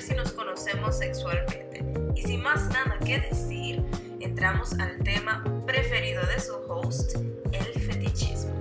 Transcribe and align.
si 0.00 0.14
nos 0.14 0.32
conocemos 0.32 0.96
sexualmente. 0.96 1.84
Y 2.14 2.22
sin 2.22 2.42
más 2.42 2.68
nada 2.68 2.98
que 3.04 3.18
decir, 3.18 3.84
entramos 4.20 4.72
al 4.78 5.02
tema 5.02 5.44
preferido 5.66 6.22
de 6.26 6.40
su 6.40 6.54
host, 6.68 7.16
el 7.52 7.80
fetichismo. 7.80 8.52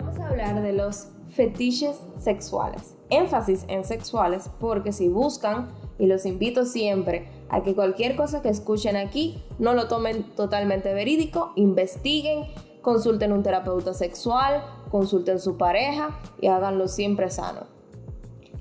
Vamos 0.00 0.18
a 0.18 0.28
hablar 0.28 0.62
de 0.62 0.72
los 0.72 1.08
fetiches 1.30 1.96
sexuales. 2.18 2.94
Énfasis 3.10 3.64
en 3.68 3.84
sexuales 3.84 4.50
porque 4.58 4.92
si 4.92 5.08
buscan, 5.08 5.70
y 5.98 6.06
los 6.06 6.26
invito 6.26 6.64
siempre 6.64 7.28
a 7.48 7.62
que 7.62 7.74
cualquier 7.74 8.16
cosa 8.16 8.42
que 8.42 8.48
escuchen 8.48 8.96
aquí 8.96 9.42
no 9.58 9.74
lo 9.74 9.88
tomen 9.88 10.24
totalmente 10.34 10.92
verídico, 10.94 11.52
investiguen, 11.54 12.46
consulten 12.80 13.32
un 13.32 13.42
terapeuta 13.42 13.94
sexual, 13.94 14.64
consulten 14.90 15.38
su 15.38 15.56
pareja 15.56 16.18
y 16.40 16.48
háganlo 16.48 16.88
siempre 16.88 17.30
sano. 17.30 17.66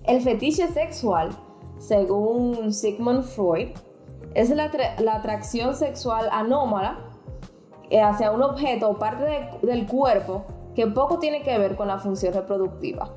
El 0.04 0.22
fetiche 0.22 0.68
sexual, 0.68 1.32
según 1.82 2.72
Sigmund 2.72 3.24
Freud, 3.24 3.70
es 4.36 4.50
la, 4.52 4.72
atracción 5.14 5.76
sexual 5.76 6.30
anómala 6.32 7.00
eh, 7.90 8.00
hacia 8.02 8.32
un 8.32 8.44
objeto 8.44 8.90
o 8.90 9.00
parte 9.00 9.50
del 9.64 9.88
cuerpo 9.88 10.46
que 10.76 10.88
poco 10.88 11.20
tiene 11.20 11.42
que 11.42 11.58
ver 11.58 11.76
con 11.76 11.88
la 11.88 11.98
función 11.98 12.34
reproductiva 12.34 13.12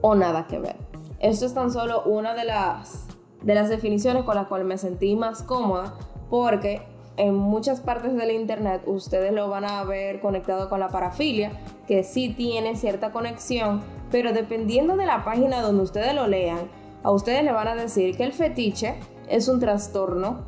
o 0.00 0.14
nada 0.14 0.46
que 0.46 0.58
ver. 0.58 0.76
Esto 1.20 1.46
es 1.46 1.54
tan 1.54 1.70
solo 1.70 2.02
una 2.04 2.34
de 2.34 2.46
las, 2.46 3.06
de 3.42 3.54
las 3.54 3.68
definiciones 3.68 4.24
con 4.24 4.34
las 4.34 4.46
cuales 4.46 4.66
me 4.66 4.78
sentí 4.78 5.14
más 5.14 5.42
cómoda 5.42 5.94
porque 6.30 6.82
en 7.16 7.34
muchas 7.34 7.80
partes 7.80 8.14
del 8.14 8.30
internet 8.30 8.82
ustedes 8.86 9.32
lo 9.32 9.48
van 9.48 9.66
a 9.66 9.84
ver 9.84 10.20
conectado 10.20 10.68
con 10.68 10.80
la 10.80 10.88
parafilia, 10.88 11.52
que 11.86 12.02
sí 12.02 12.30
tiene 12.30 12.76
cierta 12.76 13.12
conexión, 13.12 13.82
pero 14.10 14.32
dependiendo 14.32 14.96
de 14.96 15.04
la 15.04 15.24
página 15.24 15.60
donde 15.60 15.82
ustedes 15.82 16.14
lo 16.14 16.26
lean, 16.26 16.70
a 17.02 17.10
ustedes 17.10 17.44
le 17.44 17.52
van 17.52 17.68
a 17.68 17.74
decir 17.74 18.16
que 18.16 18.24
el 18.24 18.32
fetiche 18.32 18.94
es 19.28 19.48
un 19.48 19.60
trastorno 19.60 20.40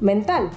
mental. 0.00 0.50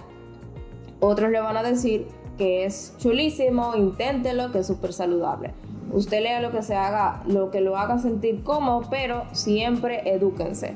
Otros 1.00 1.32
le 1.32 1.40
van 1.40 1.58
a 1.58 1.64
decir 1.64 2.08
que 2.38 2.66
es 2.66 2.94
chulísimo, 2.98 3.76
inténtelo, 3.76 4.52
que 4.52 4.60
es 4.60 4.68
súper 4.68 4.94
saludable. 4.94 5.54
Usted 5.92 6.22
lea 6.22 6.42
lo 6.42 6.52
que 6.52 6.64
se 6.64 6.76
haga, 6.76 7.24
lo 7.28 7.50
que 7.50 7.62
lo 7.62 7.78
haga 7.78 7.98
sentir 7.98 8.44
cómodo, 8.44 8.88
pero 8.90 9.24
siempre 9.32 10.10
edúquense. 10.12 10.74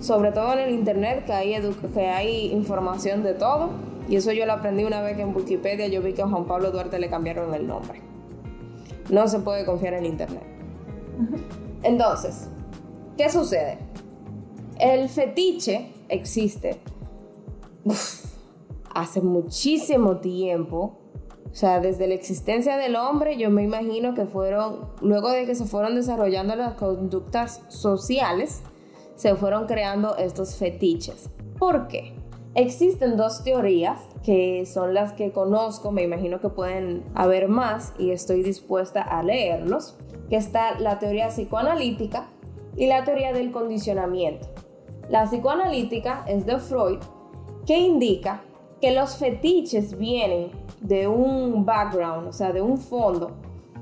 Sobre 0.00 0.32
todo 0.32 0.54
en 0.54 0.60
el 0.60 0.70
internet, 0.70 1.24
que 1.26 1.32
hay, 1.32 1.54
que 1.92 2.06
hay 2.06 2.52
información 2.52 3.22
de 3.22 3.34
todo. 3.34 3.70
Y 4.08 4.16
eso 4.16 4.32
yo 4.32 4.46
lo 4.46 4.52
aprendí 4.52 4.84
una 4.84 5.02
vez 5.02 5.16
que 5.16 5.22
en 5.22 5.34
Wikipedia 5.34 5.88
yo 5.88 6.00
vi 6.00 6.12
que 6.12 6.22
a 6.22 6.28
Juan 6.28 6.44
Pablo 6.44 6.70
Duarte 6.70 6.98
le 6.98 7.10
cambiaron 7.10 7.52
el 7.54 7.66
nombre. 7.66 8.00
No 9.10 9.28
se 9.28 9.40
puede 9.40 9.64
confiar 9.64 9.94
en 9.94 10.06
internet. 10.06 10.42
Entonces, 11.82 12.48
¿qué 13.16 13.30
sucede? 13.30 13.78
El 14.78 15.08
fetiche 15.08 15.92
existe 16.08 16.80
hace 18.94 19.20
muchísimo 19.20 20.18
tiempo 20.18 20.98
o 21.56 21.58
sea, 21.58 21.80
desde 21.80 22.06
la 22.06 22.12
existencia 22.12 22.76
del 22.76 22.96
hombre, 22.96 23.38
yo 23.38 23.48
me 23.48 23.62
imagino 23.62 24.12
que 24.12 24.26
fueron, 24.26 24.90
luego 25.00 25.30
de 25.30 25.46
que 25.46 25.54
se 25.54 25.64
fueron 25.64 25.94
desarrollando 25.94 26.54
las 26.54 26.74
conductas 26.74 27.62
sociales, 27.68 28.60
se 29.14 29.34
fueron 29.36 29.64
creando 29.66 30.18
estos 30.18 30.56
fetiches. 30.56 31.30
¿Por 31.58 31.88
qué? 31.88 32.12
Existen 32.54 33.16
dos 33.16 33.42
teorías 33.42 34.02
que 34.22 34.66
son 34.66 34.92
las 34.92 35.14
que 35.14 35.32
conozco, 35.32 35.92
me 35.92 36.02
imagino 36.02 36.42
que 36.42 36.50
pueden 36.50 37.04
haber 37.14 37.48
más 37.48 37.94
y 37.98 38.10
estoy 38.10 38.42
dispuesta 38.42 39.00
a 39.00 39.22
leerlos, 39.22 39.96
que 40.28 40.36
está 40.36 40.78
la 40.78 40.98
teoría 40.98 41.28
psicoanalítica 41.28 42.26
y 42.76 42.86
la 42.86 43.04
teoría 43.04 43.32
del 43.32 43.50
condicionamiento. 43.50 44.48
La 45.08 45.24
psicoanalítica 45.24 46.24
es 46.28 46.46
de 46.46 46.58
Freud, 46.58 46.98
que 47.66 47.78
indica 47.78 48.42
que 48.80 48.92
los 48.92 49.16
fetiches 49.16 49.98
vienen 49.98 50.50
de 50.80 51.08
un 51.08 51.64
background, 51.64 52.28
o 52.28 52.32
sea, 52.32 52.52
de 52.52 52.62
un 52.62 52.78
fondo, 52.78 53.36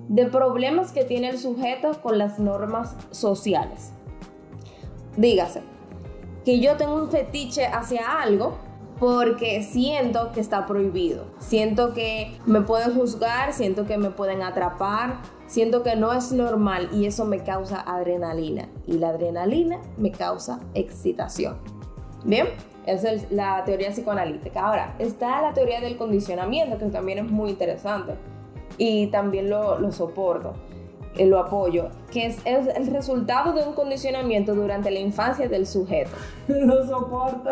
de 0.09 0.27
problemas 0.27 0.93
que 0.93 1.05
tiene 1.05 1.31
el 1.31 1.39
sujeto 1.39 2.01
con 2.03 2.19
las 2.19 2.39
normas 2.39 2.97
sociales. 3.11 3.93
Dígase, 5.17 5.63
que 6.45 6.61
yo 6.61 6.77
tengo 6.77 6.95
un 6.95 7.11
fetiche 7.11 7.67
hacia 7.67 8.21
algo 8.21 8.59
porque 8.99 9.63
siento 9.63 10.31
que 10.33 10.41
está 10.41 10.67
prohibido, 10.67 11.25
siento 11.39 11.95
que 11.95 12.39
me 12.47 12.61
pueden 12.61 12.95
juzgar, 12.95 13.53
siento 13.53 13.87
que 13.87 13.99
me 13.99 14.11
pueden 14.11 14.43
atrapar, 14.43 15.19
siento 15.47 15.83
que 15.83 15.97
no 15.97 16.13
es 16.13 16.33
normal 16.33 16.89
y 16.93 17.07
eso 17.07 17.25
me 17.25 17.43
causa 17.43 17.81
adrenalina 17.81 18.69
y 18.87 18.99
la 18.99 19.11
adrenalina 19.11 19.81
me 19.97 20.11
causa 20.11 20.61
excitación. 20.75 21.57
Bien, 22.25 22.49
esa 22.87 23.13
es 23.13 23.31
la 23.31 23.65
teoría 23.65 23.91
psicoanalítica. 23.91 24.67
Ahora, 24.67 24.95
está 24.99 25.43
la 25.43 25.53
teoría 25.53 25.81
del 25.81 25.97
condicionamiento, 25.97 26.79
que 26.79 26.87
también 26.87 27.19
es 27.19 27.31
muy 27.31 27.51
interesante. 27.51 28.15
Y 28.77 29.07
también 29.09 29.49
lo, 29.49 29.79
lo 29.79 29.93
soporto, 29.93 30.55
eh, 31.17 31.27
lo 31.27 31.39
apoyo, 31.39 31.91
que 32.11 32.27
es, 32.27 32.39
el 32.45 32.87
resultado 32.89 33.53
de 33.53 33.63
un 33.67 33.75
condicionamiento 33.75 34.55
durante 34.55 34.91
la 34.91 34.99
infancia 34.99 35.49
del 35.49 35.67
sujeto. 35.67 36.11
Lo 36.49 36.85
soporto. 36.85 37.51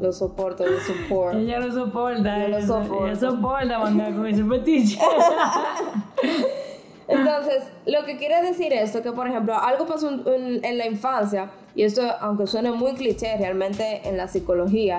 Lo 0.00 0.12
soporto, 0.12 0.64
lo 0.64 0.80
soporto. 0.80 1.38
Ella 1.38 1.58
lo 1.58 1.72
soporta. 1.72 2.38
Yo 2.38 2.48
lo 2.48 2.60
soporto. 2.60 3.06
Ella 3.06 3.16
soporta 3.16 3.78
mandar 3.78 4.14
con 4.14 4.26
ese 4.26 4.44
fetiche. 4.44 4.98
Entonces, 7.08 7.64
lo 7.86 8.04
que 8.04 8.16
quiere 8.16 8.42
decir 8.42 8.72
esto, 8.72 9.02
que 9.02 9.12
por 9.12 9.28
ejemplo, 9.28 9.56
algo 9.56 9.86
pasó 9.86 10.10
en, 10.10 10.78
la 10.78 10.86
infancia, 10.86 11.50
y 11.74 11.82
esto, 11.82 12.02
aunque 12.20 12.46
suene 12.46 12.72
muy 12.72 12.94
cliché, 12.94 13.36
realmente 13.36 14.08
en 14.08 14.16
la 14.16 14.28
psicología 14.28 14.98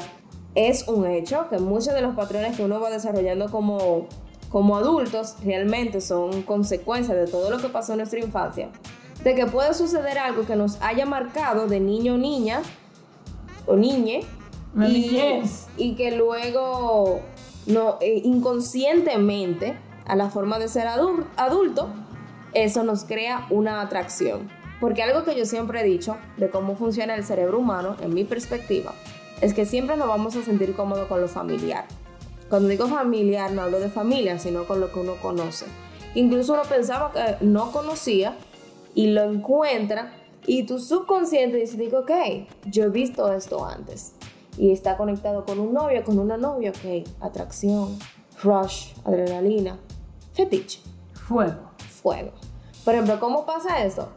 es 0.56 0.88
un 0.88 1.06
hecho, 1.08 1.47
que 1.50 1.58
muchos 1.59 1.94
de 1.94 2.02
los 2.02 2.16
patrones 2.16 2.58
que 2.58 2.64
uno 2.64 2.80
va 2.80 2.90
desarrollando 2.90 3.50
como, 3.50 4.08
como 4.50 4.78
adultos 4.78 5.38
realmente 5.44 6.02
son 6.02 6.44
consecuencias 6.44 7.18
de 7.18 7.28
todo 7.28 7.50
lo 7.50 7.58
que 7.59 7.69
pasó 7.69 7.94
en 7.94 8.00
nuestra 8.00 8.20
infancia. 8.20 8.70
De 9.24 9.35
que 9.35 9.46
puede 9.46 9.74
suceder 9.74 10.20
algo 10.20 10.46
que 10.46 10.56
nos 10.56 10.81
haya 10.81 11.06
marcado 11.06 11.68
de 11.68 11.80
niño 11.80 12.16
o 12.16 12.18
niña, 12.18 12.62
o 13.66 13.75
niñe, 13.75 14.22
y, 14.75 15.41
y, 15.78 15.96
que 15.96 16.12
luego 16.12 17.22
no, 17.68 17.97
eh, 18.02 18.22
inconscientemente 18.24 19.75
a 20.06 20.16
la 20.16 20.30
forma 20.30 20.59
de 20.59 20.68
ser 20.68 20.88
adulto, 20.88 21.90
eso 22.53 22.84
nos 22.84 23.03
crea 23.03 23.47
una 23.50 23.81
atracción. 23.81 24.50
Porque 24.80 25.02
algo 25.03 25.24
que 25.24 25.36
yo 25.36 25.46
siempre 25.46 25.81
he 25.81 25.84
dicho 25.84 26.18
de 26.38 26.50
cómo 26.50 26.75
funciona 26.75 27.16
el 27.16 27.24
cerebro 27.24 27.59
humano, 27.59 27.96
en 28.02 28.14
mi 28.14 28.24
perspectiva, 28.25 28.94
es 29.41 29.53
que 29.53 29.66
siempre 29.66 29.97
nos 29.97 30.08
vamos 30.08 30.36
a 30.36 30.44
sentir 30.44 30.75
cómodos 30.75 31.08
con 31.08 31.22
lo 31.22 31.28
familiar. 31.28 31.86
Cuando 32.50 32.69
digo 32.69 32.88
familiar, 32.88 33.52
no 33.52 33.62
hablo 33.62 33.80
de 33.80 33.90
familia, 33.90 34.40
sino 34.40 34.66
con 34.66 34.80
lo 34.80 34.91
que 34.91 35.00
uno 35.00 35.16
conoce. 35.22 35.66
Incluso 36.16 36.53
uno 36.53 36.64
pensaba 36.64 37.12
que 37.12 37.46
no 37.46 37.72
conocía 37.72 38.35
y 38.94 39.08
lo 39.08 39.24
encuentra 39.24 40.14
y 40.46 40.64
tu 40.64 40.80
subconsciente 40.80 41.58
dice, 41.58 41.78
digo, 41.78 42.00
ok, 42.00 42.12
yo 42.66 42.84
he 42.84 42.90
visto 42.90 43.31
esto 43.31 43.66
antes. 43.66 44.14
Y 44.58 44.72
está 44.72 44.97
conectado 44.97 45.46
con 45.46 45.59
un 45.59 45.74
novio, 45.74 46.03
con 46.03 46.20
una 46.20 46.38
novia, 46.38 46.72
ok, 46.72 47.08
atracción, 47.22 47.97
rush, 48.44 48.90
adrenalina, 49.06 49.80
fetiche. 50.34 50.82
Fuego. 51.14 51.72
Fuego. 52.02 52.32
Por 52.84 52.94
ejemplo, 52.94 53.20
¿cómo 53.20 53.46
pasa 53.46 53.84
eso? 53.84 54.10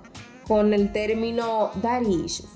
Con 0.49 0.75
el 0.75 0.93
término 0.93 1.71
daddy 1.83 2.25
issues. 2.25 2.51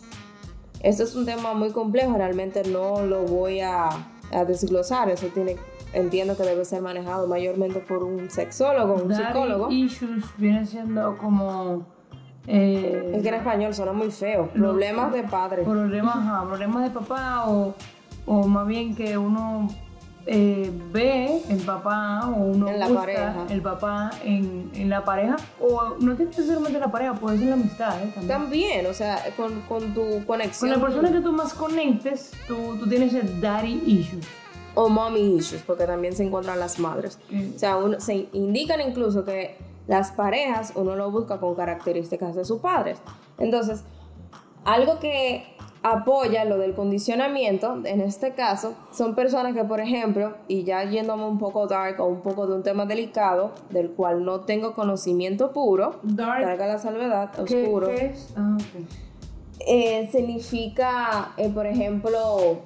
Esto 0.80 1.04
es 1.04 1.14
un 1.14 1.26
tema 1.26 1.54
muy 1.54 1.70
complejo, 1.70 2.14
realmente 2.16 2.62
no 2.64 3.02
lo 3.02 3.22
voy 3.22 3.60
a, 3.60 3.88
a 4.32 4.44
desglosar. 4.46 5.10
Eso 5.10 5.26
tiene, 5.28 5.56
entiendo 5.92 6.36
que 6.36 6.42
debe 6.42 6.64
ser 6.64 6.82
manejado 6.82 7.26
mayormente 7.26 7.80
por 7.80 8.02
un 8.02 8.30
sexólogo, 8.30 8.94
un 8.94 9.08
daddy 9.08 9.24
psicólogo. 9.24 9.70
issues 9.70 10.24
viene 10.38 10.66
siendo 10.66 11.16
como... 11.18 11.86
Eh, 12.46 13.12
es 13.14 13.22
que 13.22 13.28
en 13.28 13.34
español 13.34 13.74
suena 13.74 13.92
muy 13.92 14.10
feo. 14.10 14.48
Problemas 14.48 15.12
de 15.12 15.22
padre. 15.24 15.62
Problemas, 15.62 16.46
problemas 16.46 16.82
de 16.84 16.90
papá 16.90 17.44
o, 17.46 17.74
o 18.26 18.48
más 18.48 18.66
bien 18.66 18.96
que 18.96 19.18
uno 19.18 19.68
eh, 20.26 20.70
ve 20.92 21.42
el 21.48 21.60
papá 21.60 22.28
o 22.28 22.42
uno 22.42 22.68
en 22.68 22.78
la 22.78 22.86
busca 22.86 23.00
pareja. 23.00 23.46
el 23.48 23.62
papá 23.62 24.10
en, 24.22 24.70
en, 24.74 24.90
la 24.90 25.04
pareja 25.04 25.36
o 25.60 25.96
no 25.98 26.14
tiene 26.14 26.30
necesariamente 26.30 26.76
en 26.76 26.80
la 26.80 26.92
pareja, 26.92 27.14
puede 27.14 27.38
ser 27.38 27.48
la 27.48 27.54
amistad 27.54 28.02
¿eh? 28.02 28.12
también. 28.14 28.28
también. 28.28 28.86
o 28.86 28.94
sea, 28.94 29.22
con, 29.36 29.60
con, 29.62 29.94
tu 29.94 30.24
conexión. 30.26 30.70
Con 30.70 30.80
la 30.80 30.86
persona 30.86 31.12
que 31.12 31.20
tú 31.20 31.32
más 31.32 31.54
conectes, 31.54 32.32
tú, 32.46 32.76
tú 32.78 32.88
tienes 32.88 33.14
el 33.14 33.40
daddy 33.40 33.82
issues. 33.86 34.26
O 34.74 34.88
mommy 34.88 35.36
issues, 35.36 35.62
porque 35.62 35.84
también 35.84 36.14
se 36.14 36.22
encuentran 36.22 36.60
las 36.60 36.78
madres. 36.78 37.18
Mm. 37.30 37.56
O 37.56 37.58
sea, 37.58 37.76
uno, 37.76 37.98
se 37.98 38.28
indican 38.32 38.80
incluso 38.80 39.24
que 39.24 39.56
las 39.88 40.12
parejas 40.12 40.72
uno 40.76 40.94
lo 40.94 41.10
busca 41.10 41.38
con 41.40 41.56
características 41.56 42.36
de 42.36 42.44
sus 42.44 42.60
padres. 42.60 42.98
Entonces, 43.38 43.82
algo 44.64 45.00
que 45.00 45.56
apoya 45.82 46.44
lo 46.44 46.58
del 46.58 46.74
condicionamiento, 46.74 47.80
en 47.84 48.00
este 48.02 48.32
caso, 48.34 48.74
son 48.92 49.14
personas 49.14 49.54
que, 49.54 49.64
por 49.64 49.80
ejemplo, 49.80 50.34
y 50.46 50.64
ya 50.64 50.84
yéndome 50.84 51.24
un 51.24 51.38
poco 51.38 51.66
dark 51.66 52.00
o 52.00 52.06
un 52.06 52.20
poco 52.20 52.46
de 52.46 52.54
un 52.54 52.62
tema 52.62 52.84
delicado, 52.84 53.52
del 53.70 53.90
cual 53.92 54.24
no 54.24 54.40
tengo 54.40 54.74
conocimiento 54.74 55.52
puro, 55.52 56.00
Dark. 56.02 56.58
la 56.58 56.78
salvedad, 56.78 57.30
¿Qué, 57.46 57.62
oscuro. 57.62 57.86
qué 57.88 58.06
es? 58.06 58.32
Ah, 58.36 58.56
ok. 58.58 58.84
eh, 59.66 60.08
significa, 60.12 61.32
eh, 61.38 61.48
por 61.48 61.66
ejemplo, 61.66 62.58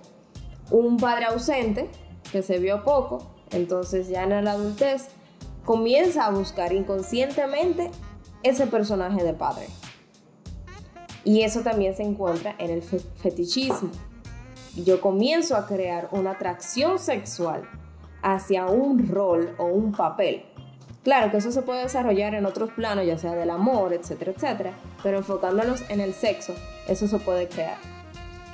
un 0.71 0.97
padre 0.97 1.27
ausente 1.27 1.89
que 2.33 2.43
se 2.43 2.59
vio 2.59 2.83
poco, 2.83 3.31
entonces 3.53 4.09
ya 4.09 4.25
en 4.25 4.45
la 4.45 4.53
adultez 4.53 5.09
comienza 5.65 6.27
a 6.27 6.31
buscar 6.31 6.73
inconscientemente 6.73 7.91
ese 8.43 8.67
personaje 8.67 9.23
de 9.23 9.35
padre. 9.35 9.67
Y 11.25 11.43
eso 11.43 11.61
también 11.61 11.97
se 11.97 12.03
encuentra 12.03 12.55
en 12.59 12.71
el 12.71 12.83
fe- 12.83 13.01
fetichismo. 13.17 13.91
Yo 14.77 15.01
comienzo 15.01 15.57
a 15.57 15.67
crear 15.67 16.09
una 16.13 16.33
atracción 16.33 16.99
sexual 16.99 17.63
hacia 18.23 18.67
un 18.67 19.09
rol 19.09 19.55
o 19.59 19.65
un 19.67 19.93
papel. 19.93 20.45
Claro 21.03 21.31
que 21.31 21.37
eso 21.37 21.53
se 21.53 21.63
puede 21.63 21.83
desarrollar 21.83 22.35
en 22.35 22.47
otros 22.47 22.71
planos, 22.73 23.07
ya 23.07 23.19
sea 23.19 23.35
del 23.35 23.51
amor, 23.51 23.93
etcétera, 23.93 24.33
etcétera, 24.33 24.73
pero 25.03 25.19
enfocándonos 25.19 25.89
en 25.91 26.01
el 26.01 26.15
sexo, 26.15 26.55
eso 26.89 27.07
se 27.07 27.19
puede 27.19 27.47
crear. 27.47 27.77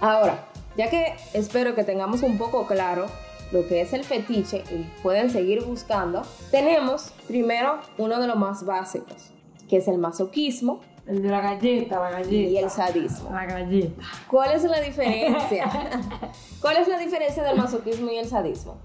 Ahora, 0.00 0.46
ya 0.76 0.90
que 0.90 1.14
espero 1.32 1.74
que 1.74 1.84
tengamos 1.84 2.22
un 2.22 2.38
poco 2.38 2.66
claro 2.66 3.06
lo 3.52 3.66
que 3.68 3.80
es 3.80 3.92
el 3.92 4.04
fetiche 4.04 4.64
y 4.70 4.82
pueden 5.02 5.30
seguir 5.30 5.64
buscando, 5.64 6.22
tenemos 6.50 7.12
primero 7.28 7.78
uno 7.98 8.20
de 8.20 8.26
los 8.26 8.36
más 8.36 8.64
básicos, 8.64 9.30
que 9.68 9.76
es 9.76 9.86
el 9.88 9.98
masoquismo 9.98 10.80
El 11.06 11.22
de 11.22 11.28
la 11.28 11.40
galleta, 11.40 11.98
la 11.98 12.10
galleta. 12.10 12.32
y 12.50 12.56
el 12.58 12.70
sadismo. 12.70 13.30
La 13.32 13.46
galleta. 13.46 14.02
¿Cuál 14.28 14.52
es 14.52 14.62
la 14.64 14.80
diferencia? 14.80 15.68
¿Cuál 16.60 16.76
es 16.76 16.88
la 16.88 16.98
diferencia 16.98 17.42
del 17.42 17.56
masoquismo 17.56 18.10
y 18.10 18.18
el 18.18 18.26
sadismo? 18.28 18.76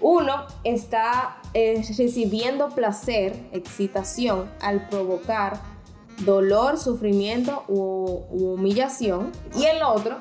Uno 0.00 0.46
está 0.64 1.38
eh, 1.54 1.82
recibiendo 1.96 2.68
placer, 2.70 3.36
excitación, 3.52 4.50
al 4.60 4.88
provocar 4.88 5.58
dolor, 6.24 6.78
sufrimiento 6.78 7.64
u, 7.68 8.22
u 8.30 8.52
humillación. 8.54 9.30
Y 9.56 9.64
el 9.66 9.82
otro 9.82 10.16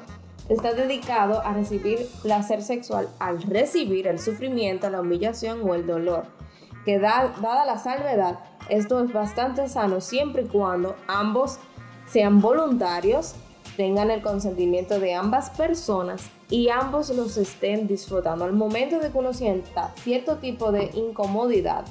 está 0.50 0.74
dedicado 0.74 1.42
a 1.42 1.54
recibir 1.54 2.08
placer 2.24 2.62
sexual 2.62 3.08
al 3.20 3.42
recibir 3.44 4.08
el 4.08 4.20
sufrimiento, 4.20 4.90
la 4.90 5.02
humillación 5.02 5.62
o 5.68 5.74
el 5.76 5.86
dolor. 5.88 6.26
Que 6.86 7.00
da- 7.00 7.34
dada 7.42 7.66
la 7.66 7.78
salvedad, 7.78 8.40
esto 8.70 9.04
es 9.04 9.14
bastante 9.14 9.68
sano 9.70 10.02
siempre 10.02 10.44
y 10.44 10.48
cuando 10.48 10.96
ambos 11.08 11.60
sean 12.08 12.42
voluntarios, 12.42 13.36
tengan 13.76 14.10
el 14.12 14.22
consentimiento 14.22 15.00
de 15.00 15.14
ambas 15.14 15.50
personas 15.52 16.24
y 16.50 16.70
ambos 16.70 17.10
los 17.10 17.38
estén 17.38 17.88
disfrutando. 17.88 18.46
Al 18.46 18.54
momento 18.54 19.00
de 19.00 19.12
que 19.12 19.18
uno 19.18 19.34
sienta 19.34 19.94
cierto 20.04 20.38
tipo 20.38 20.72
de 20.72 20.90
incomodidad 20.94 21.86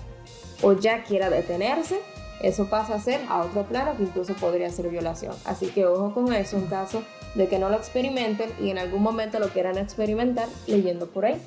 o 0.62 0.72
ya 0.72 1.04
quiera 1.04 1.30
detenerse, 1.30 2.00
eso 2.40 2.68
pasa 2.68 2.94
a 2.94 3.00
ser 3.00 3.20
a 3.28 3.42
otro 3.42 3.64
plano 3.64 3.96
que 3.96 4.02
incluso 4.02 4.34
podría 4.34 4.70
ser 4.70 4.88
violación. 4.88 5.34
Así 5.44 5.68
que 5.68 5.86
ojo 5.86 6.12
con 6.12 6.32
eso 6.32 6.56
en 6.56 6.66
caso 6.66 7.02
de 7.34 7.48
que 7.48 7.58
no 7.58 7.68
lo 7.68 7.76
experimenten 7.76 8.50
y 8.60 8.70
en 8.70 8.78
algún 8.78 9.02
momento 9.02 9.38
lo 9.38 9.48
quieran 9.48 9.78
experimentar 9.78 10.48
leyendo 10.66 11.06
por 11.06 11.26
ahí. 11.26 11.40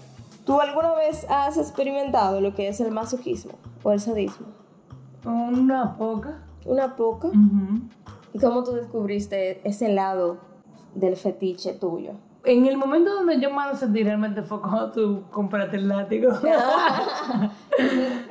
¿Tú 0.45 0.61
alguna 0.61 0.93
vez 0.95 1.25
has 1.29 1.57
experimentado 1.57 2.41
lo 2.41 2.55
que 2.55 2.69
es 2.69 2.79
el 2.79 2.91
masoquismo 2.91 3.53
o 3.83 3.91
el 3.91 3.99
sadismo? 3.99 4.47
Una 5.25 5.95
poca. 5.97 6.39
Una 6.65 6.95
poca. 6.95 7.29
¿Y 8.33 8.39
cómo 8.39 8.63
tú 8.63 8.73
descubriste 8.73 9.61
ese 9.67 9.89
lado 9.93 10.37
del 10.95 11.15
fetiche 11.15 11.73
tuyo? 11.73 12.11
En 12.45 12.65
el 12.65 12.77
momento 12.77 13.13
donde 13.13 13.39
yo 13.41 13.51
más 13.51 13.69
lo 13.71 13.75
sentí 13.77 14.01
realmente 14.03 14.41
fue 14.43 14.61
cuando 14.61 14.91
tú 14.91 15.23
compraste 15.29 15.75
el 15.77 15.87
látigo. 15.89 16.31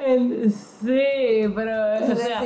El- 0.06 0.50
sí, 0.52 1.50
pero. 1.55 1.73
O 2.12 2.17
sea, 2.17 2.43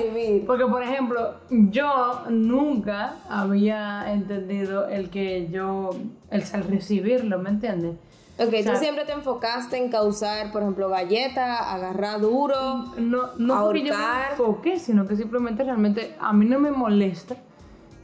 porque, 0.47 0.67
por 0.67 0.83
ejemplo, 0.83 1.35
yo 1.50 2.23
nunca 2.31 3.15
había 3.29 4.12
entendido 4.12 4.89
el 4.89 5.11
que 5.11 5.49
yo. 5.50 5.91
El 6.31 6.43
recibirlo, 6.69 7.39
¿me 7.39 7.50
entiendes? 7.50 7.97
Ok, 8.38 8.50
tú 8.64 8.76
siempre 8.79 9.05
te 9.05 9.12
enfocaste 9.12 9.76
en 9.76 9.90
causar, 9.90 10.50
por 10.52 10.62
ejemplo, 10.62 10.88
galleta, 10.88 11.73
agarrar 11.73 12.20
duro. 12.20 12.87
No, 12.96 13.34
no 13.38 13.64
porque 13.64 13.84
yo 13.84 13.94
me 13.94 14.31
enfoque, 14.31 14.79
sino 14.79 15.06
que 15.06 15.17
simplemente 15.17 15.62
realmente 15.62 16.17
a 16.19 16.32
mí 16.32 16.46
no 16.46 16.58
me 16.58 16.70
molesta 16.70 17.37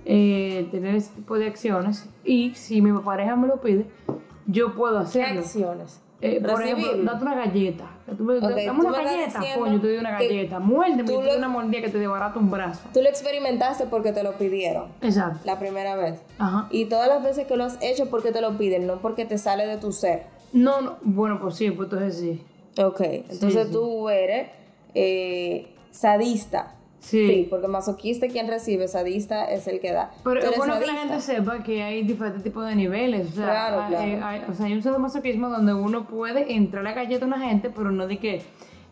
eh, 0.04 0.68
tener 0.70 0.94
ese 0.96 1.14
tipo 1.14 1.38
de 1.38 1.46
acciones. 1.46 2.08
Y 2.24 2.54
si 2.54 2.82
mi 2.82 2.92
pareja 3.00 3.36
me 3.36 3.48
lo 3.48 3.60
pide, 3.60 3.86
yo 4.46 4.74
puedo 4.74 4.98
¿Qué 5.00 5.22
hacerlo. 5.22 5.40
acciones? 5.40 6.00
Eh, 6.20 6.40
por 6.40 6.60
ejemplo, 6.62 7.04
date 7.04 7.22
una 7.22 7.34
galleta. 7.34 7.84
Dame 8.06 8.16
tú 8.16 8.24
una 8.24 9.02
galleta, 9.02 9.38
diciendo 9.38 9.64
coño, 9.64 9.80
te 9.80 9.86
doy 9.86 9.98
una 9.98 10.10
galleta. 10.10 10.58
Muérdeme, 10.58 11.04
te 11.04 11.12
doy 11.12 11.36
una 11.36 11.48
mordida 11.48 11.82
que 11.82 11.88
te 11.90 11.98
desbarata 11.98 12.38
un 12.40 12.50
brazo. 12.50 12.88
Tú 12.92 13.00
lo 13.02 13.08
experimentaste 13.08 13.86
porque 13.86 14.12
te 14.12 14.22
lo 14.24 14.32
pidieron 14.32 14.88
Exacto. 15.00 15.40
la 15.44 15.58
primera 15.58 15.94
vez. 15.94 16.20
Ajá. 16.38 16.66
Y 16.70 16.86
todas 16.86 17.08
las 17.08 17.22
veces 17.22 17.46
que 17.46 17.56
lo 17.56 17.64
has 17.64 17.78
hecho 17.80 18.10
porque 18.10 18.32
te 18.32 18.40
lo 18.40 18.58
piden, 18.58 18.86
no 18.86 18.96
porque 18.98 19.26
te 19.26 19.38
sale 19.38 19.66
de 19.66 19.76
tu 19.76 19.92
ser. 19.92 20.24
No, 20.52 20.80
no, 20.80 20.96
bueno, 21.02 21.38
pues 21.40 21.54
sí, 21.54 21.70
pues 21.70 21.90
entonces 21.92 22.18
sí. 22.18 22.42
Ok, 22.82 23.00
entonces 23.00 23.68
sí. 23.68 23.72
tú 23.72 24.08
eres 24.08 24.48
eh, 24.94 25.68
sadista. 25.92 26.74
Sí. 27.00 27.46
porque 27.48 27.68
masoquista 27.68 28.26
quien 28.28 28.48
recibe, 28.48 28.88
sadista 28.88 29.44
es 29.44 29.66
el 29.68 29.80
que 29.80 29.92
da. 29.92 30.10
Pero 30.24 30.40
es 30.40 30.56
bueno 30.56 30.74
que 30.78 30.86
la 30.86 30.94
sadista. 30.94 31.08
gente 31.14 31.20
sepa 31.20 31.62
que 31.62 31.82
hay 31.82 32.02
diferentes 32.02 32.42
tipos 32.42 32.66
de 32.66 32.74
niveles. 32.74 33.28
O 33.28 33.32
sea, 33.32 33.44
Claro, 33.44 33.82
hay, 33.82 33.88
claro. 34.16 34.26
hay- 34.26 34.42
o 34.50 34.54
sea, 34.54 34.66
hay 34.66 34.72
un 34.72 34.82
sadomasoquismo 34.82 35.48
donde 35.48 35.74
uno 35.74 36.06
puede 36.06 36.52
entrar 36.54 36.86
a 36.86 36.92
galleta 36.92 37.24
a 37.24 37.28
una 37.28 37.38
gente, 37.40 37.70
pero 37.70 37.90
no 37.92 38.06
de 38.06 38.18
que 38.18 38.42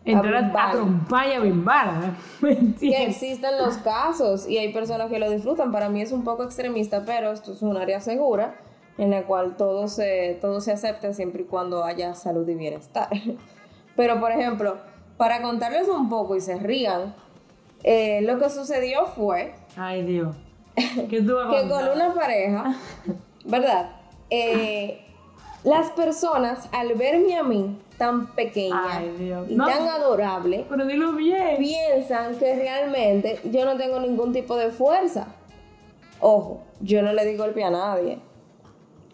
entrar 0.05 0.35
a, 0.35 0.41
bimbar. 0.43 0.69
a 0.69 0.71
trompar 0.71 1.27
y 1.27 1.31
a 1.33 1.39
bimbar. 1.41 1.91
¿Me 2.41 2.55
que 2.79 3.03
existen 3.03 3.57
los 3.57 3.77
casos 3.79 4.47
y 4.47 4.57
hay 4.57 4.71
personas 4.71 5.09
que 5.09 5.19
lo 5.19 5.29
disfrutan. 5.29 5.71
Para 5.73 5.89
mí 5.89 6.01
es 6.01 6.13
un 6.13 6.23
poco 6.23 6.43
extremista, 6.43 7.03
pero 7.05 7.31
esto 7.33 7.51
es 7.51 7.61
un 7.61 7.75
área 7.75 7.99
segura 7.99 8.55
en 8.97 9.11
la 9.11 9.23
cual 9.23 9.57
todo 9.57 9.87
se, 9.89 10.37
todo 10.41 10.61
se 10.61 10.71
acepta 10.71 11.11
siempre 11.13 11.41
y 11.43 11.45
cuando 11.45 11.83
haya 11.83 12.15
salud 12.15 12.47
y 12.47 12.55
bienestar. 12.55 13.09
Pero, 13.95 14.19
por 14.19 14.31
ejemplo, 14.31 14.77
para 15.17 15.41
contarles 15.41 15.87
un 15.87 16.07
poco 16.09 16.35
y 16.35 16.41
se 16.41 16.57
rían, 16.57 17.15
eh, 17.83 18.21
lo 18.23 18.39
que 18.39 18.49
sucedió 18.49 19.05
fue 19.07 19.53
Ay, 19.75 20.03
Dios. 20.03 20.35
¿Qué 21.09 21.21
tú 21.21 21.35
vas 21.35 21.47
a 21.47 21.61
que 21.61 21.67
con 21.69 21.87
una 21.89 22.13
pareja, 22.13 22.75
¿verdad? 23.45 23.89
Eh, 24.29 25.03
las 25.63 25.89
personas 25.91 26.67
al 26.71 26.93
verme 26.93 27.35
a 27.35 27.43
mí 27.43 27.79
tan 27.97 28.27
pequeña 28.35 28.97
Ay, 28.97 29.15
Dios. 29.17 29.47
y 29.49 29.55
No. 29.55 29.65
tan 29.67 29.87
adorable, 29.87 30.65
Pero 30.69 30.85
dilo 30.85 31.13
bien. 31.13 31.57
piensan 31.57 32.35
que 32.37 32.55
realmente 32.55 33.39
yo 33.45 33.65
no 33.65 33.75
tengo 33.77 33.99
ningún 33.99 34.33
tipo 34.33 34.55
de 34.55 34.69
fuerza. 34.69 35.27
Ojo, 36.19 36.61
yo 36.79 37.01
no 37.01 37.11
le 37.13 37.25
di 37.25 37.35
golpe 37.37 37.63
a 37.63 37.69
nadie. 37.71 38.19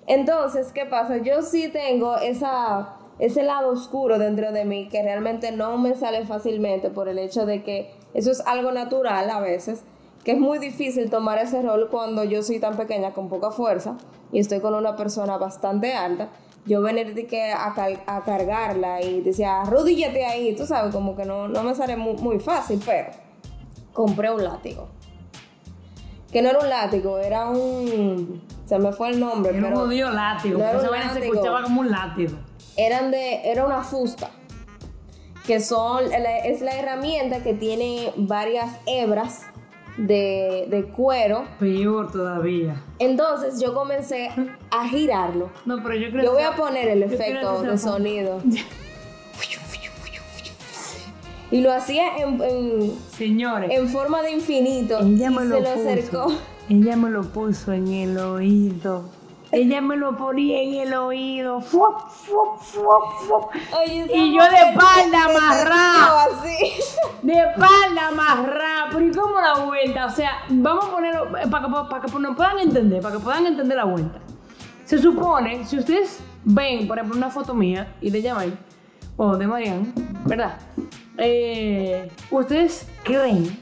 Entonces, 0.07 0.71
¿qué 0.73 0.85
pasa? 0.85 1.17
Yo 1.17 1.41
sí 1.41 1.69
tengo 1.69 2.17
esa, 2.17 2.95
ese 3.19 3.43
lado 3.43 3.69
oscuro 3.71 4.19
dentro 4.19 4.51
de 4.51 4.65
mí 4.65 4.89
que 4.89 5.01
realmente 5.01 5.51
no 5.53 5.77
me 5.77 5.95
sale 5.95 6.25
fácilmente 6.25 6.89
por 6.89 7.07
el 7.07 7.19
hecho 7.19 7.45
de 7.45 7.63
que 7.63 7.91
eso 8.13 8.31
es 8.31 8.41
algo 8.45 8.71
natural 8.71 9.29
a 9.29 9.39
veces, 9.39 9.81
que 10.23 10.31
es 10.33 10.39
muy 10.39 10.59
difícil 10.59 11.09
tomar 11.09 11.37
ese 11.39 11.61
rol 11.61 11.89
cuando 11.91 12.23
yo 12.23 12.43
soy 12.43 12.59
tan 12.59 12.77
pequeña 12.77 13.11
con 13.13 13.27
poca 13.29 13.51
fuerza 13.51 13.95
y 14.31 14.39
estoy 14.39 14.59
con 14.61 14.73
una 14.75 14.95
persona 14.95 15.37
bastante 15.37 15.93
alta. 15.93 16.29
Yo 16.65 16.81
venir 16.81 17.27
que 17.27 17.51
a, 17.51 17.73
car- 17.75 18.03
a 18.07 18.21
cargarla 18.21 19.01
y 19.01 19.19
decía, 19.19 19.61
arrodíllate 19.61 20.25
ahí, 20.25 20.55
tú 20.55 20.65
sabes, 20.65 20.93
como 20.95 21.13
que 21.15 21.25
no, 21.25 21.49
no 21.49 21.61
me 21.63 21.75
sale 21.75 21.97
muy, 21.97 22.13
muy 22.13 22.39
fácil, 22.39 22.81
pero 22.85 23.09
compré 23.91 24.31
un 24.31 24.43
látigo. 24.45 24.87
Que 26.31 26.41
no 26.41 26.49
era 26.49 26.59
un 26.59 26.69
látigo, 26.69 27.19
era 27.19 27.49
un... 27.49 28.41
Se 28.65 28.79
me 28.79 28.91
fue 28.93 29.09
el 29.09 29.19
nombre, 29.19 29.51
Era 29.55 29.67
un 29.67 29.73
pero 29.73 29.79
jodido 29.85 30.09
látigo. 30.09 30.57
no 30.57 30.63
era 30.65 30.77
un 30.77 31.13
se 31.13 31.25
escuchaba 31.25 31.63
como 31.63 31.81
un 31.81 31.91
látigo. 31.91 32.37
eran 32.77 33.11
de... 33.11 33.41
Era 33.51 33.65
una 33.65 33.83
fusta. 33.83 34.31
Que 35.45 35.59
son... 35.59 36.05
Es 36.45 36.61
la 36.61 36.77
herramienta 36.77 37.43
que 37.43 37.53
tiene 37.53 38.13
varias 38.15 38.75
hebras 38.85 39.41
de, 39.97 40.65
de 40.69 40.85
cuero. 40.85 41.45
Peor 41.59 42.11
todavía. 42.11 42.81
Entonces 42.99 43.59
yo 43.61 43.73
comencé 43.73 44.29
a 44.71 44.87
girarlo. 44.87 45.49
No, 45.65 45.81
pero 45.83 45.95
yo 45.95 46.09
creo 46.11 46.23
Yo 46.23 46.31
voy 46.31 46.41
que- 46.41 46.47
a 46.47 46.55
poner 46.55 46.87
el 46.87 47.03
efecto 47.03 47.61
de 47.63 47.77
sonido. 47.77 48.41
Y 51.51 51.61
lo 51.61 51.71
hacía 51.71 52.17
en, 52.17 52.41
en, 52.41 52.93
Señores, 53.15 53.69
en 53.71 53.87
forma 53.87 54.23
de 54.23 54.31
infinito. 54.31 54.97
ella 55.01 55.27
y 55.29 55.33
me 55.35 55.41
se 55.41 55.45
lo 55.49 55.59
lo 55.59 55.73
puso. 55.73 55.89
acercó. 55.89 56.33
Ella 56.69 56.95
me 56.95 57.09
lo 57.11 57.21
puso 57.23 57.71
en 57.73 57.87
el 57.89 58.17
oído. 58.17 59.03
Ella 59.53 59.81
me 59.81 59.95
lo 59.95 60.17
ponía 60.17 60.63
en 60.63 60.73
el 60.87 60.93
oído. 60.95 61.61
Fuop, 61.61 62.09
fuop, 62.09 62.59
fuop. 62.59 63.51
Oye, 63.79 64.09
Y 64.11 64.35
yo 64.35 64.41
de 64.49 64.55
espalda 64.55 65.25
amarrada. 65.25 66.27
De 67.21 67.33
espalda 67.33 68.11
más 68.15 68.47
rápido. 68.47 69.01
¿Y 69.01 69.11
cómo 69.11 69.39
la 69.39 69.63
vuelta? 69.63 70.07
O 70.07 70.09
sea, 70.09 70.31
vamos 70.49 70.85
a 70.85 70.91
ponerlo 70.91 71.37
eh, 71.37 71.47
para 71.51 71.67
que, 71.67 71.71
para 71.71 72.01
que 72.01 72.19
nos 72.19 72.35
puedan 72.35 72.59
entender, 72.61 72.99
para 73.03 73.15
que 73.15 73.23
puedan 73.23 73.45
entender 73.45 73.77
la 73.77 73.83
vuelta. 73.83 74.19
Se 74.85 74.97
supone, 74.97 75.63
si 75.65 75.77
ustedes 75.77 76.19
ven, 76.43 76.87
por 76.87 76.97
ejemplo, 76.97 77.15
una 77.15 77.29
foto 77.29 77.53
mía 77.53 77.95
y 78.01 78.09
de 78.09 78.23
Yamai 78.23 78.57
o 79.17 79.37
de 79.37 79.45
Marian, 79.45 79.93
¿verdad? 80.25 80.57
Eh, 81.19 82.11
ustedes 82.31 82.89
creen 83.03 83.55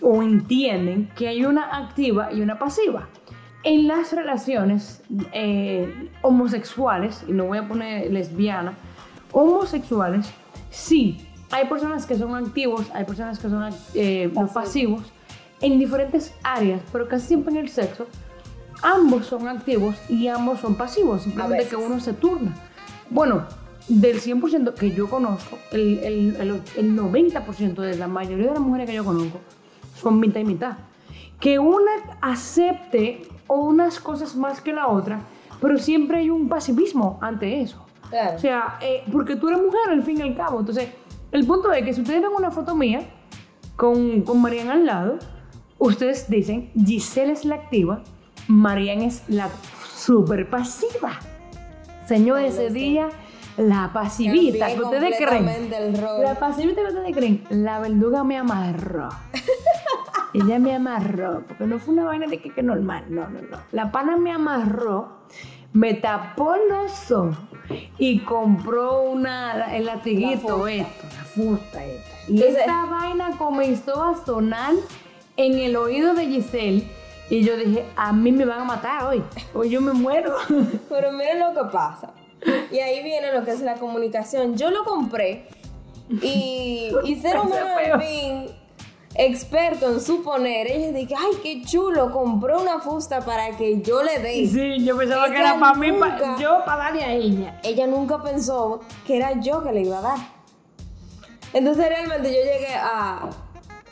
o 0.00 0.22
entienden 0.22 1.10
que 1.14 1.28
hay 1.28 1.44
una 1.44 1.76
activa 1.76 2.32
y 2.32 2.40
una 2.40 2.58
pasiva. 2.58 3.08
En 3.66 3.88
las 3.88 4.12
relaciones 4.12 5.02
eh, 5.32 6.08
homosexuales, 6.22 7.24
y 7.26 7.32
no 7.32 7.46
voy 7.46 7.58
a 7.58 7.66
poner 7.66 8.12
lesbiana, 8.12 8.74
homosexuales, 9.32 10.30
sí, 10.70 11.26
hay 11.50 11.66
personas 11.66 12.06
que 12.06 12.14
son 12.14 12.36
activos, 12.36 12.86
hay 12.94 13.04
personas 13.04 13.40
que 13.40 13.48
son 13.48 13.68
eh, 13.94 14.30
no 14.32 14.46
pasivos 14.46 15.02
en 15.60 15.80
diferentes 15.80 16.32
áreas, 16.44 16.80
pero 16.92 17.08
casi 17.08 17.26
siempre 17.26 17.54
en 17.54 17.58
el 17.58 17.68
sexo, 17.68 18.06
ambos 18.82 19.26
son 19.26 19.48
activos 19.48 19.96
y 20.08 20.28
ambos 20.28 20.60
son 20.60 20.76
pasivos, 20.76 21.22
simplemente 21.22 21.66
que 21.66 21.74
uno 21.74 21.98
se 21.98 22.12
turna. 22.12 22.54
Bueno, 23.10 23.46
del 23.88 24.20
100% 24.20 24.74
que 24.74 24.92
yo 24.92 25.10
conozco, 25.10 25.58
el, 25.72 25.98
el, 26.04 26.36
el, 26.36 26.62
el 26.76 26.96
90% 26.96 27.74
de 27.74 27.96
la 27.96 28.06
mayoría 28.06 28.46
de 28.46 28.52
las 28.52 28.60
mujeres 28.60 28.88
que 28.88 28.94
yo 28.94 29.04
conozco 29.04 29.40
son 30.00 30.20
mitad 30.20 30.38
y 30.38 30.44
mitad. 30.44 30.76
Que 31.40 31.58
una 31.58 31.92
acepte 32.20 33.22
unas 33.48 34.00
cosas 34.00 34.36
más 34.36 34.60
que 34.60 34.72
la 34.72 34.88
otra, 34.88 35.20
pero 35.60 35.78
siempre 35.78 36.18
hay 36.18 36.30
un 36.30 36.48
pasivismo 36.48 37.18
ante 37.20 37.60
eso. 37.60 37.84
Claro. 38.10 38.36
O 38.36 38.38
sea, 38.38 38.78
eh, 38.80 39.02
porque 39.10 39.36
tú 39.36 39.48
eres 39.48 39.60
mujer 39.60 39.90
al 39.90 40.02
fin 40.02 40.18
y 40.18 40.22
al 40.22 40.36
cabo. 40.36 40.60
Entonces, 40.60 40.88
el 41.32 41.46
punto 41.46 41.72
es 41.72 41.84
que 41.84 41.92
si 41.92 42.02
ustedes 42.02 42.22
ven 42.22 42.30
una 42.36 42.50
foto 42.50 42.74
mía 42.74 43.02
con, 43.76 44.22
con 44.22 44.40
Mariana 44.40 44.74
al 44.74 44.86
lado, 44.86 45.18
ustedes 45.78 46.28
dicen, 46.30 46.70
Giselle 46.74 47.32
es 47.32 47.44
la 47.44 47.56
activa, 47.56 48.02
Mariana 48.48 49.04
es 49.04 49.22
la 49.28 49.50
super 49.94 50.48
pasiva. 50.48 51.18
Señor, 52.06 52.40
ese 52.40 52.68
sé. 52.68 52.72
día, 52.72 53.08
la 53.56 53.90
pasivita 53.92 54.72
que 54.72 54.80
ustedes 54.80 55.16
creen. 55.16 55.70
La 56.22 56.38
pasivita 56.38 56.82
que 56.82 56.88
ustedes 56.88 57.16
creen, 57.16 57.44
la 57.50 57.80
verduga 57.80 58.22
me 58.22 58.36
amarró. 58.36 59.08
Ella 60.34 60.58
me 60.58 60.74
amarró, 60.74 61.42
porque 61.46 61.64
no 61.64 61.78
fue 61.78 61.94
una 61.94 62.04
vaina 62.04 62.26
de 62.26 62.38
que, 62.38 62.52
que 62.52 62.62
normal, 62.62 63.04
no, 63.08 63.28
no, 63.28 63.40
no. 63.42 63.58
La 63.72 63.90
pana 63.90 64.16
me 64.16 64.32
amarró, 64.32 65.20
me 65.72 65.94
tapó 65.94 66.54
los 66.68 67.10
ojos 67.10 67.36
y 67.98 68.20
compró 68.20 69.02
una, 69.02 69.74
el 69.76 69.86
latiguito 69.86 70.66
esto, 70.68 71.04
la 71.16 71.24
fusta 71.24 71.84
esta. 71.84 72.10
Y 72.28 72.34
Entonces- 72.36 72.58
esta 72.60 72.86
vaina 72.86 73.30
comenzó 73.38 74.02
a 74.02 74.24
sonar 74.24 74.74
en 75.36 75.58
el 75.58 75.76
oído 75.76 76.14
de 76.14 76.26
Giselle 76.26 76.86
y 77.28 77.42
yo 77.42 77.56
dije, 77.56 77.84
a 77.96 78.12
mí 78.12 78.30
me 78.32 78.44
van 78.44 78.60
a 78.60 78.64
matar 78.64 79.04
hoy, 79.06 79.22
hoy 79.54 79.70
yo 79.70 79.80
me 79.80 79.92
muero. 79.92 80.34
Pero 80.88 81.12
miren 81.12 81.40
lo 81.40 81.52
que 81.54 81.70
pasa. 81.72 82.12
Y 82.70 82.78
ahí 82.78 83.02
viene 83.02 83.32
lo 83.32 83.44
que 83.44 83.50
es 83.52 83.60
la 83.62 83.74
comunicación. 83.74 84.56
Yo 84.56 84.70
lo 84.70 84.84
compré 84.84 85.48
y, 86.22 86.92
y 87.04 87.16
ser 87.16 87.38
humano 87.40 87.66
al 87.76 88.00
fin, 88.00 88.46
experto 89.18 89.90
en 89.92 90.00
suponer, 90.00 90.66
ella 90.70 90.92
dije, 90.92 91.14
ay, 91.16 91.38
qué 91.42 91.62
chulo, 91.64 92.10
compró 92.12 92.60
una 92.60 92.80
fusta 92.80 93.20
para 93.24 93.56
que 93.56 93.80
yo 93.80 94.02
le 94.02 94.18
dé. 94.18 94.46
Sí, 94.46 94.84
yo 94.84 94.96
pensaba 94.96 95.26
que 95.28 95.36
Ella 95.36 95.50
era 95.52 95.60
para 95.60 95.74
mí, 95.74 95.92
pa- 95.92 96.36
yo 96.38 96.62
para 96.64 96.84
darle 96.84 97.04
a 97.04 97.12
ella. 97.12 97.60
Ella 97.64 97.86
nunca 97.86 98.22
pensó 98.22 98.80
que 99.06 99.16
era 99.16 99.40
yo 99.40 99.62
que 99.62 99.72
le 99.72 99.82
iba 99.82 99.98
a 99.98 100.02
dar. 100.02 100.18
Entonces 101.52 101.88
realmente 101.88 102.28
yo 102.28 102.38
llegué 102.40 102.74
a... 102.74 103.30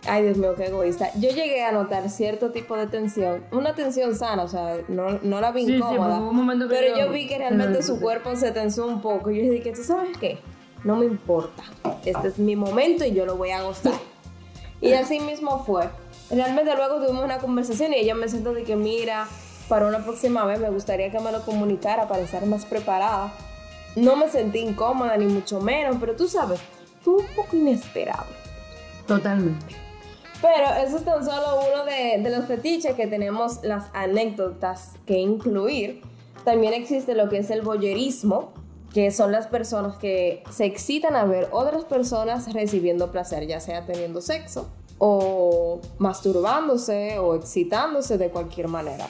Ay, 0.07 0.23
Dios 0.25 0.37
mío, 0.37 0.55
qué 0.55 0.67
egoísta. 0.67 1.09
Yo 1.15 1.31
llegué 1.31 1.65
a 1.65 1.73
notar 1.73 2.11
cierto 2.11 2.51
tipo 2.51 2.77
de 2.77 2.87
tensión. 2.87 3.43
Una 3.53 3.75
tensión 3.75 4.15
sana, 4.15 4.43
o 4.43 4.49
sea, 4.49 4.77
no, 4.89 5.19
no 5.23 5.41
la 5.41 5.51
vi 5.51 5.61
Sí, 5.63 5.67
sí, 5.69 5.73
incómoda. 5.77 6.21
hubo 6.21 6.29
un 6.29 6.59
que 6.61 6.67
pero 6.69 6.95
yo- 6.99 7.07
yo 7.07 7.11
vi 7.13 7.27
que 7.27 7.39
realmente 7.39 7.81
Sí, 7.81 7.89
su 7.89 7.95
sí. 7.97 8.03
cuerpo 8.03 8.37
se 8.37 8.51
tensó 8.53 8.87
un 8.87 9.01
poco. 9.01 9.31
Y 9.31 9.43
yo 9.47 9.51
dije, 9.51 9.73
¿tú 9.73 9.83
sabes 9.83 10.19
qué? 10.19 10.39
No 10.83 10.97
me 10.97 11.07
importa. 11.07 11.63
Este 12.05 12.29
es 12.29 12.39
mi 12.39 12.55
momento 12.55 13.07
y 13.07 13.13
yo 13.15 13.25
lo 13.25 13.37
voy 13.39 13.51
a 13.53 13.63
gozar. 13.63 13.95
Y 14.85 14.93
así 14.93 15.19
mismo 15.19 15.65
fue. 15.65 15.89
Realmente 16.31 16.75
luego 16.77 16.97
tuvimos 16.97 17.25
una 17.25 17.39
conversación 17.39 17.95
y 17.95 17.97
ella 17.97 18.15
me 18.15 18.29
sentó 18.29 18.53
de 18.53 18.65
que, 18.65 18.77
mira, 18.77 19.27
para 19.69 19.87
una 19.87 20.05
próxima 20.05 20.45
vez 20.45 20.61
me 20.61 20.69
gustaría 20.69 21.11
que 21.11 21.21
me 21.21 21.33
lo 21.33 21.43
comunicara 21.43 22.07
para 22.07 22.23
estar 22.23 22.45
más 22.45 22.67
preparada. 22.67 23.33
No 23.97 24.15
me 24.17 24.29
sentí 24.29 24.59
incómoda 24.59 25.17
ni 25.17 25.25
mucho 25.25 25.61
menos, 25.61 25.97
pero 25.99 26.17
tú 26.17 26.29
sabes, 26.29 26.61
fue 27.01 27.15
un 27.15 27.27
poco 27.35 27.57
inesperado. 27.57 28.27
Totalmente. 29.07 29.75
Pero 30.43 30.67
eso 30.87 30.99
es 30.99 31.05
tan 31.05 31.25
solo 31.25 31.63
uno 31.73 31.85
de, 31.87 32.23
de 32.23 32.37
los 32.37 32.45
fetiches 32.45 32.95
que 32.95 33.07
tenemos 33.07 33.63
las 33.63 33.87
anécdotas 33.95 34.93
que 35.07 35.19
incluir. 35.19 36.03
También 36.45 36.75
existe 36.75 37.15
lo 37.15 37.31
que 37.31 37.39
es 37.39 37.51
el 37.51 37.63
voyerismo, 37.63 38.53
que 38.95 39.11
son 39.11 39.33
las 39.33 39.49
personas 39.49 39.97
que 39.97 40.43
se 40.51 40.65
excitan 40.65 41.17
a 41.17 41.25
ver 41.25 41.49
otras 41.51 41.85
personas 41.85 42.51
recibiendo 42.53 43.11
placer, 43.11 43.47
ya 43.47 43.59
sea 43.61 43.85
teniendo 43.85 44.21
sexo 44.23 44.69
o 44.99 45.81
masturbándose 45.99 47.19
o 47.19 47.35
excitándose 47.35 48.17
de 48.19 48.31
cualquier 48.31 48.69
manera. 48.69 49.07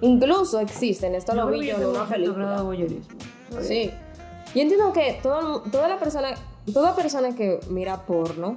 Incluso 0.00 0.58
existen, 0.60 1.14
esto 1.14 1.34
lo 1.34 1.46
creo 1.46 1.60
vi 1.60 1.66
yo 1.68 1.76
en 1.76 1.86
una 1.86 2.02
un 2.02 2.08
cierto 2.08 2.34
grado 2.34 2.70
de 2.70 2.76
película. 2.78 3.62
Sí. 3.62 3.90
Yo 4.54 4.62
entiendo 4.62 4.92
que 4.92 5.18
todo- 5.22 5.62
toda 5.70 5.88
la 5.88 5.98
persona, 5.98 6.28
toda 6.72 6.94
persona 6.96 7.34
que 7.34 7.60
mira 7.70 8.04
porno 8.06 8.54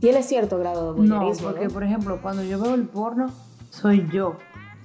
tiene 0.00 0.22
cierto 0.22 0.58
grado 0.58 0.92
de 0.94 1.00
No, 1.08 1.20
voyerismo. 1.20 1.48
porque 1.48 1.64
¿no? 1.66 1.70
por 1.72 1.82
ejemplo, 1.84 2.18
cuando 2.22 2.42
yo 2.42 2.58
veo 2.60 2.74
el 2.74 2.86
porno, 2.86 3.26
soy 3.70 4.06
yo 4.12 4.36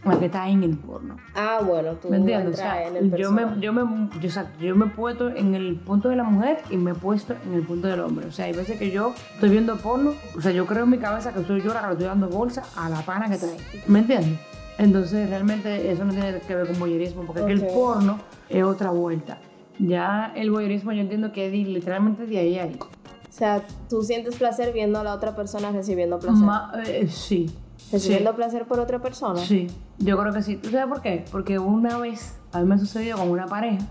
la 0.03 0.17
que 0.17 0.25
está 0.25 0.49
en 0.49 0.63
el 0.63 0.77
porno. 0.77 1.15
Ah, 1.35 1.59
bueno, 1.65 1.93
tú 1.93 2.09
¿Me 2.09 2.17
entiendes? 2.17 2.55
O 2.55 2.57
sea, 2.57 2.87
en 2.87 2.95
el 2.95 3.15
yo 3.15 3.31
me, 3.31 3.43
yo, 3.59 3.71
me, 3.71 3.81
yo, 4.19 4.27
o 4.27 4.31
sea, 4.31 4.51
yo 4.59 4.75
me 4.75 4.85
he 4.85 4.89
puesto 4.89 5.29
en 5.29 5.53
el 5.53 5.75
punto 5.75 6.09
de 6.09 6.15
la 6.15 6.23
mujer 6.23 6.59
y 6.71 6.77
me 6.77 6.91
he 6.91 6.95
puesto 6.95 7.35
en 7.45 7.53
el 7.53 7.61
punto 7.61 7.87
del 7.87 7.99
hombre. 7.99 8.25
O 8.25 8.31
sea, 8.31 8.45
hay 8.45 8.53
veces 8.53 8.79
que 8.79 8.89
yo 8.89 9.13
estoy 9.35 9.49
viendo 9.49 9.75
porno, 9.77 10.13
o 10.35 10.41
sea, 10.41 10.51
yo 10.51 10.65
creo 10.65 10.85
en 10.85 10.89
mi 10.89 10.97
cabeza 10.97 11.31
que 11.33 11.43
soy 11.43 11.61
yo 11.61 11.73
la 11.73 11.81
que 11.81 11.87
le 11.87 11.91
estoy 11.93 12.07
dando 12.07 12.29
bolsa 12.29 12.63
a 12.75 12.89
la 12.89 13.01
pana 13.01 13.27
que 13.27 13.33
ahí. 13.33 13.57
¿Me 13.87 13.99
entiendes? 13.99 14.39
Entonces, 14.79 15.29
realmente 15.29 15.91
eso 15.91 16.03
no 16.03 16.11
tiene 16.13 16.39
que 16.39 16.55
ver 16.55 16.65
con 16.67 16.79
voyerismo, 16.79 17.23
porque 17.25 17.41
es 17.41 17.45
que 17.47 17.53
Ok. 17.53 17.61
el 17.61 17.67
porno 17.75 18.17
es 18.49 18.63
otra 18.63 18.89
vuelta. 18.89 19.37
Ya 19.77 20.31
el 20.35 20.49
voyerismo 20.49 20.91
yo 20.93 21.01
entiendo 21.01 21.31
que 21.31 21.45
es 21.47 21.67
literalmente 21.67 22.25
de 22.25 22.37
ahí 22.39 22.57
a 22.57 22.63
ahí. 22.63 22.79
O 22.81 23.33
sea, 23.33 23.61
tú 23.89 24.01
sientes 24.01 24.35
placer 24.35 24.73
viendo 24.73 24.99
a 24.99 25.03
la 25.03 25.13
otra 25.13 25.35
persona 25.35 25.71
recibiendo 25.71 26.19
placer. 26.19 26.43
Ma- 26.43 26.71
eh, 26.85 27.07
sí. 27.07 27.49
Recibiendo 27.91 28.35
placer 28.35 28.65
por 28.65 28.79
otra 28.79 28.99
persona. 28.99 29.39
Sí, 29.39 29.67
yo 29.97 30.17
creo 30.17 30.33
que 30.33 30.41
sí. 30.41 30.55
¿Tú 30.57 30.69
sabes 30.69 30.87
por 30.87 31.01
qué? 31.01 31.25
Porque 31.31 31.59
una 31.59 31.97
vez, 31.97 32.37
a 32.51 32.59
mí 32.59 32.65
me 32.65 32.77
sucedió 32.77 33.17
con 33.17 33.29
una 33.29 33.45
pareja 33.47 33.85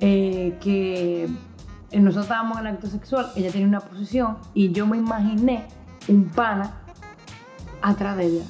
eh, 0.00 0.56
que 0.60 1.28
nosotros 1.92 2.24
estábamos 2.26 2.58
en 2.58 2.66
el 2.66 2.74
acto 2.74 2.86
sexual, 2.86 3.30
ella 3.36 3.50
tenía 3.50 3.66
una 3.66 3.80
posición 3.80 4.38
y 4.54 4.70
yo 4.72 4.86
me 4.86 4.96
imaginé 4.96 5.66
un 6.08 6.24
pana 6.26 6.80
atrás 7.82 8.16
de 8.16 8.26
ella. 8.26 8.44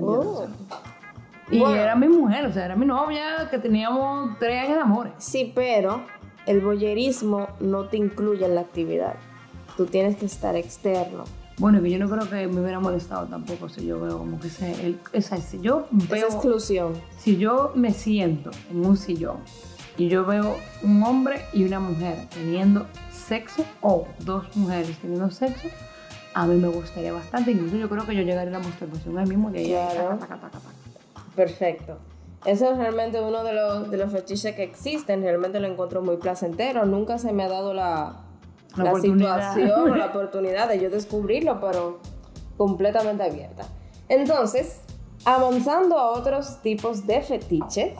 Oh. 0.00 0.46
Y 1.50 1.58
Bueno. 1.58 1.74
era 1.74 1.94
mi 1.96 2.08
mujer, 2.08 2.46
o 2.46 2.52
sea, 2.52 2.64
era 2.64 2.76
mi 2.76 2.86
novia 2.86 3.48
que 3.50 3.58
teníamos 3.58 4.38
tres 4.38 4.64
años 4.64 4.76
de 4.76 4.82
amores. 4.82 5.12
Sí, 5.18 5.52
pero 5.54 6.02
el 6.46 6.60
voyerismo 6.60 7.48
no 7.60 7.86
te 7.86 7.96
incluye 7.98 8.46
en 8.46 8.54
la 8.54 8.62
actividad. 8.62 9.14
Tú 9.76 9.86
tienes 9.86 10.16
que 10.16 10.26
estar 10.26 10.56
externo. 10.56 11.24
Bueno, 11.58 11.82
que 11.82 11.90
yo 11.90 11.98
no 11.98 12.08
creo 12.08 12.28
que 12.28 12.46
me 12.48 12.60
hubiera 12.60 12.80
molestado 12.80 13.26
tampoco 13.26 13.68
si 13.68 13.86
yo 13.86 14.00
veo 14.00 14.18
como 14.18 14.40
que 14.40 14.48
ese, 14.48 14.86
el, 14.86 14.98
esa, 15.12 15.36
si 15.36 15.60
yo 15.60 15.86
veo, 15.90 16.26
exclusión. 16.26 16.94
si 17.18 17.36
yo 17.36 17.72
me 17.74 17.92
siento 17.92 18.50
en 18.70 18.84
un 18.84 18.96
sillón 18.96 19.36
y 19.96 20.08
yo 20.08 20.24
veo 20.24 20.56
un 20.82 21.02
hombre 21.02 21.42
y 21.52 21.64
una 21.64 21.78
mujer 21.78 22.26
teniendo 22.30 22.86
sexo 23.10 23.64
o 23.82 24.06
dos 24.20 24.44
mujeres 24.56 24.98
teniendo 24.98 25.30
sexo, 25.30 25.68
a 26.34 26.46
mí 26.46 26.56
me 26.56 26.68
gustaría 26.68 27.12
bastante. 27.12 27.50
Incluso 27.52 27.76
yo 27.76 27.88
creo 27.88 28.06
que 28.06 28.16
yo 28.16 28.22
llegaría 28.22 28.56
a 28.56 28.60
la 28.60 28.66
masturbación 28.66 29.18
ahí 29.18 29.26
mismo 29.26 29.48
ahí. 29.48 29.66
Claro. 29.68 30.18
taca, 30.18 30.26
taca, 30.26 30.50
taca, 30.50 30.58
taca. 30.58 31.34
Perfecto. 31.36 31.98
Eso 32.44 32.72
es 32.72 32.76
realmente 32.76 33.20
uno 33.20 33.44
de 33.44 33.52
los, 33.52 33.90
de 33.90 33.98
los 33.98 34.10
fetiches 34.10 34.54
que 34.56 34.64
existen. 34.64 35.22
Realmente 35.22 35.60
lo 35.60 35.68
encuentro 35.68 36.02
muy 36.02 36.16
placentero. 36.16 36.86
Nunca 36.86 37.18
se 37.18 37.32
me 37.32 37.44
ha 37.44 37.48
dado 37.48 37.72
la, 37.72 38.16
La 38.76 38.84
la 38.84 38.90
oportunidad. 38.90 39.54
situación 39.54 39.98
la 39.98 40.06
oportunidad 40.10 40.68
de 40.68 40.80
yo 40.80 40.90
descubrirlo, 40.90 41.60
pero 41.60 42.00
completamente 42.56 43.22
abierta. 43.22 43.64
Entonces, 44.08 44.80
avanzando 45.24 45.98
a 45.98 46.10
otros 46.10 46.60
tipos 46.62 47.06
de 47.06 47.22
fetiches, 47.22 47.94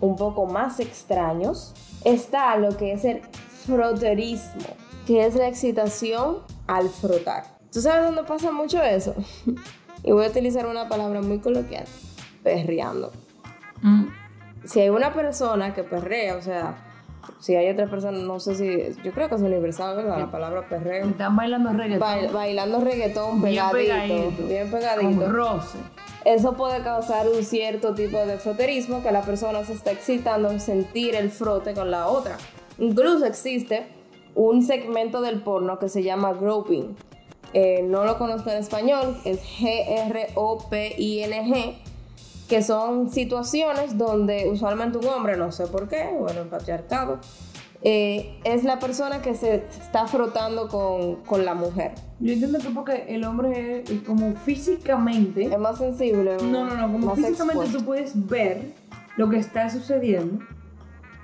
un 0.00 0.16
poco 0.16 0.46
más 0.46 0.80
extraños, 0.80 1.74
está 2.04 2.56
lo 2.56 2.76
que 2.76 2.92
es 2.92 3.04
el 3.04 3.22
froterismo, 3.66 4.66
que 5.06 5.24
es 5.24 5.34
la 5.34 5.48
excitación 5.48 6.38
al 6.66 6.88
frotar. 6.88 7.44
¿Tú 7.72 7.80
sabes 7.80 8.04
dónde 8.04 8.24
pasa 8.24 8.50
mucho 8.52 8.82
eso? 8.82 9.14
y 10.02 10.10
voy 10.12 10.24
a 10.26 10.28
utilizar 10.28 10.66
una 10.66 10.88
palabra 10.88 11.20
muy 11.22 11.38
coloquial, 11.38 11.84
perreando. 12.42 13.12
Mm, 13.82 14.04
Si 14.64 14.80
hay 14.80 14.90
una 14.90 15.12
persona 15.12 15.74
que 15.74 15.82
perrea, 15.84 16.36
o 16.36 16.42
sea, 16.42 16.76
si 17.42 17.56
hay 17.56 17.68
otra 17.70 17.88
persona, 17.88 18.16
no 18.18 18.38
sé 18.38 18.54
si, 18.54 18.94
yo 19.02 19.10
creo 19.12 19.28
que 19.28 19.34
es 19.34 19.40
universal, 19.42 19.96
¿verdad? 19.96 20.16
La 20.18 20.30
palabra 20.30 20.68
perreo. 20.68 21.06
Están 21.08 21.34
bailando 21.34 21.72
reggaetón. 21.72 21.98
Bail- 22.08 22.30
bailando 22.32 22.80
reggaetón 22.80 23.42
bien 23.42 23.64
pegadito, 23.72 24.14
pegadito. 24.14 24.46
bien 24.46 24.70
Con 24.70 24.78
pegadito. 24.80 25.28
roce. 25.32 25.78
Eso 26.24 26.52
puede 26.52 26.82
causar 26.84 27.26
un 27.28 27.42
cierto 27.42 27.94
tipo 27.94 28.16
de 28.24 28.38
froterismo 28.38 29.02
que 29.02 29.10
la 29.10 29.22
persona 29.22 29.64
se 29.64 29.72
está 29.72 29.90
excitando 29.90 30.52
en 30.52 30.60
sentir 30.60 31.16
el 31.16 31.30
frote 31.30 31.74
con 31.74 31.90
la 31.90 32.06
otra. 32.06 32.36
Incluso 32.78 33.24
existe 33.26 33.88
un 34.36 34.62
segmento 34.62 35.20
del 35.20 35.42
porno 35.42 35.80
que 35.80 35.88
se 35.88 36.04
llama 36.04 36.32
groping. 36.34 36.94
Eh, 37.54 37.82
no 37.82 38.04
lo 38.04 38.18
conozco 38.18 38.50
en 38.50 38.58
español, 38.58 39.16
es 39.24 39.40
G-R-O-P-I-N-G, 40.52 41.74
que 42.52 42.60
son 42.60 43.08
situaciones 43.08 43.96
donde 43.96 44.46
usualmente 44.50 44.98
un 44.98 45.06
hombre, 45.06 45.38
no 45.38 45.50
sé 45.52 45.66
por 45.68 45.88
qué, 45.88 46.10
bueno, 46.12 46.42
el 46.42 46.48
patriarcado, 46.48 47.18
eh, 47.80 48.38
es 48.44 48.62
la 48.62 48.78
persona 48.78 49.22
que 49.22 49.34
se 49.34 49.64
está 49.80 50.06
frotando 50.06 50.68
con, 50.68 51.22
con 51.24 51.46
la 51.46 51.54
mujer. 51.54 51.92
Yo 52.20 52.34
entiendo 52.34 52.58
que 52.58 52.68
porque 52.68 53.06
el 53.08 53.24
hombre 53.24 53.84
es 53.88 54.02
como 54.02 54.34
físicamente... 54.34 55.44
Es 55.44 55.58
más 55.58 55.78
sensible. 55.78 56.36
No, 56.42 56.66
no, 56.66 56.76
no, 56.76 56.92
como 56.92 57.14
físicamente 57.14 57.54
expuesto. 57.54 57.78
tú 57.78 57.84
puedes 57.86 58.28
ver 58.28 58.74
lo 59.16 59.30
que 59.30 59.38
está 59.38 59.70
sucediendo. 59.70 60.44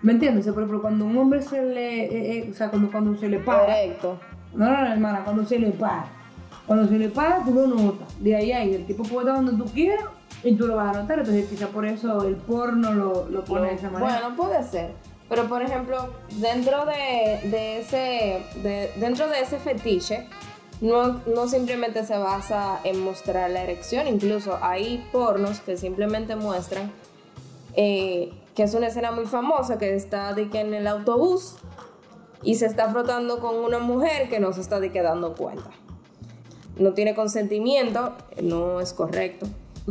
¿Me 0.00 0.12
entiendes? 0.12 0.46
Por 0.46 0.62
ejemplo, 0.62 0.80
cuando 0.80 1.04
un 1.04 1.18
hombre 1.18 1.42
se 1.42 1.62
le... 1.62 2.04
eh, 2.06 2.38
eh, 2.38 2.48
o 2.50 2.54
sea, 2.54 2.70
cuando, 2.70 2.90
cuando 2.90 3.18
se 3.18 3.28
le 3.28 3.38
para... 3.38 3.66
Correcto. 3.66 4.18
No, 4.54 4.64
no, 4.64 4.80
no, 4.80 4.92
hermana, 4.94 5.24
cuando 5.24 5.44
se 5.44 5.58
le 5.58 5.72
para. 5.72 6.06
Cuando 6.66 6.88
se 6.88 6.98
le 6.98 7.10
para, 7.10 7.44
tú 7.44 7.52
lo 7.52 7.66
notas. 7.66 8.18
De 8.18 8.34
ahí 8.34 8.50
a 8.50 8.60
ahí, 8.60 8.72
el 8.72 8.86
tipo 8.86 9.02
puede 9.02 9.28
estar 9.28 9.44
donde 9.44 9.62
tú 9.62 9.70
quieras 9.70 10.06
y 10.44 10.54
tú 10.54 10.66
lo 10.66 10.76
vas 10.76 10.96
a 10.96 11.00
notar. 11.02 11.18
Entonces, 11.18 11.48
quizá 11.48 11.68
por 11.68 11.84
eso 11.86 12.24
el 12.24 12.36
porno 12.36 12.92
lo, 12.92 13.28
lo 13.28 13.44
pone 13.44 13.68
de 13.68 13.74
esa 13.74 13.90
manera. 13.90 14.20
Bueno, 14.20 14.36
puede 14.36 14.62
ser. 14.62 14.92
Pero 15.28 15.46
por 15.46 15.62
ejemplo, 15.62 16.08
dentro 16.36 16.86
de, 16.86 17.48
de 17.50 17.80
ese 17.80 18.42
de- 18.62 18.90
dentro 18.96 19.28
de 19.28 19.40
ese 19.40 19.58
fetiche, 19.58 20.26
no, 20.80 21.20
no 21.26 21.48
simplemente 21.48 22.04
se 22.06 22.16
basa 22.16 22.80
en 22.84 23.04
mostrar 23.04 23.50
la 23.50 23.62
erección, 23.62 24.06
incluso 24.08 24.58
hay 24.62 25.04
pornos 25.12 25.60
que 25.60 25.76
simplemente 25.76 26.34
muestran 26.36 26.90
eh, 27.74 28.32
que 28.54 28.62
es 28.62 28.74
una 28.74 28.86
escena 28.86 29.10
muy 29.12 29.26
famosa 29.26 29.76
que 29.78 29.94
está 29.94 30.32
de 30.34 30.48
que 30.48 30.60
en 30.60 30.72
el 30.72 30.86
autobús 30.86 31.56
y 32.42 32.54
se 32.54 32.66
está 32.66 32.88
frotando 32.90 33.40
con 33.40 33.56
una 33.56 33.78
mujer 33.80 34.28
que 34.30 34.40
no 34.40 34.52
se 34.52 34.60
está 34.62 34.80
de 34.80 34.90
que 34.90 35.02
dando 35.02 35.34
cuenta. 35.34 35.70
No 36.78 36.92
tiene 36.94 37.14
consentimiento, 37.14 38.14
no 38.42 38.80
es 38.80 38.92
correcto, 38.94 39.46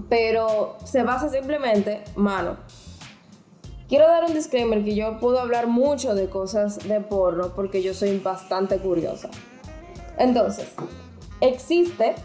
pero 0.09 0.77
se 0.83 1.03
basa 1.03 1.29
simplemente, 1.29 2.03
mano, 2.15 2.57
Quiero 3.87 4.05
dar 4.05 4.25
un 4.25 4.33
disclaimer 4.33 4.83
que 4.83 4.95
yo 4.95 5.17
puedo 5.17 5.39
hablar 5.39 5.67
mucho 5.67 6.13
de 6.13 6.29
cosas 6.29 6.85
de 6.89 6.99
porno 6.99 7.53
porque 7.55 7.81
yo 7.81 7.93
soy 7.93 8.19
bastante 8.19 8.79
curiosa. 8.79 9.29
Entonces, 10.17 10.73
existe 11.39 12.15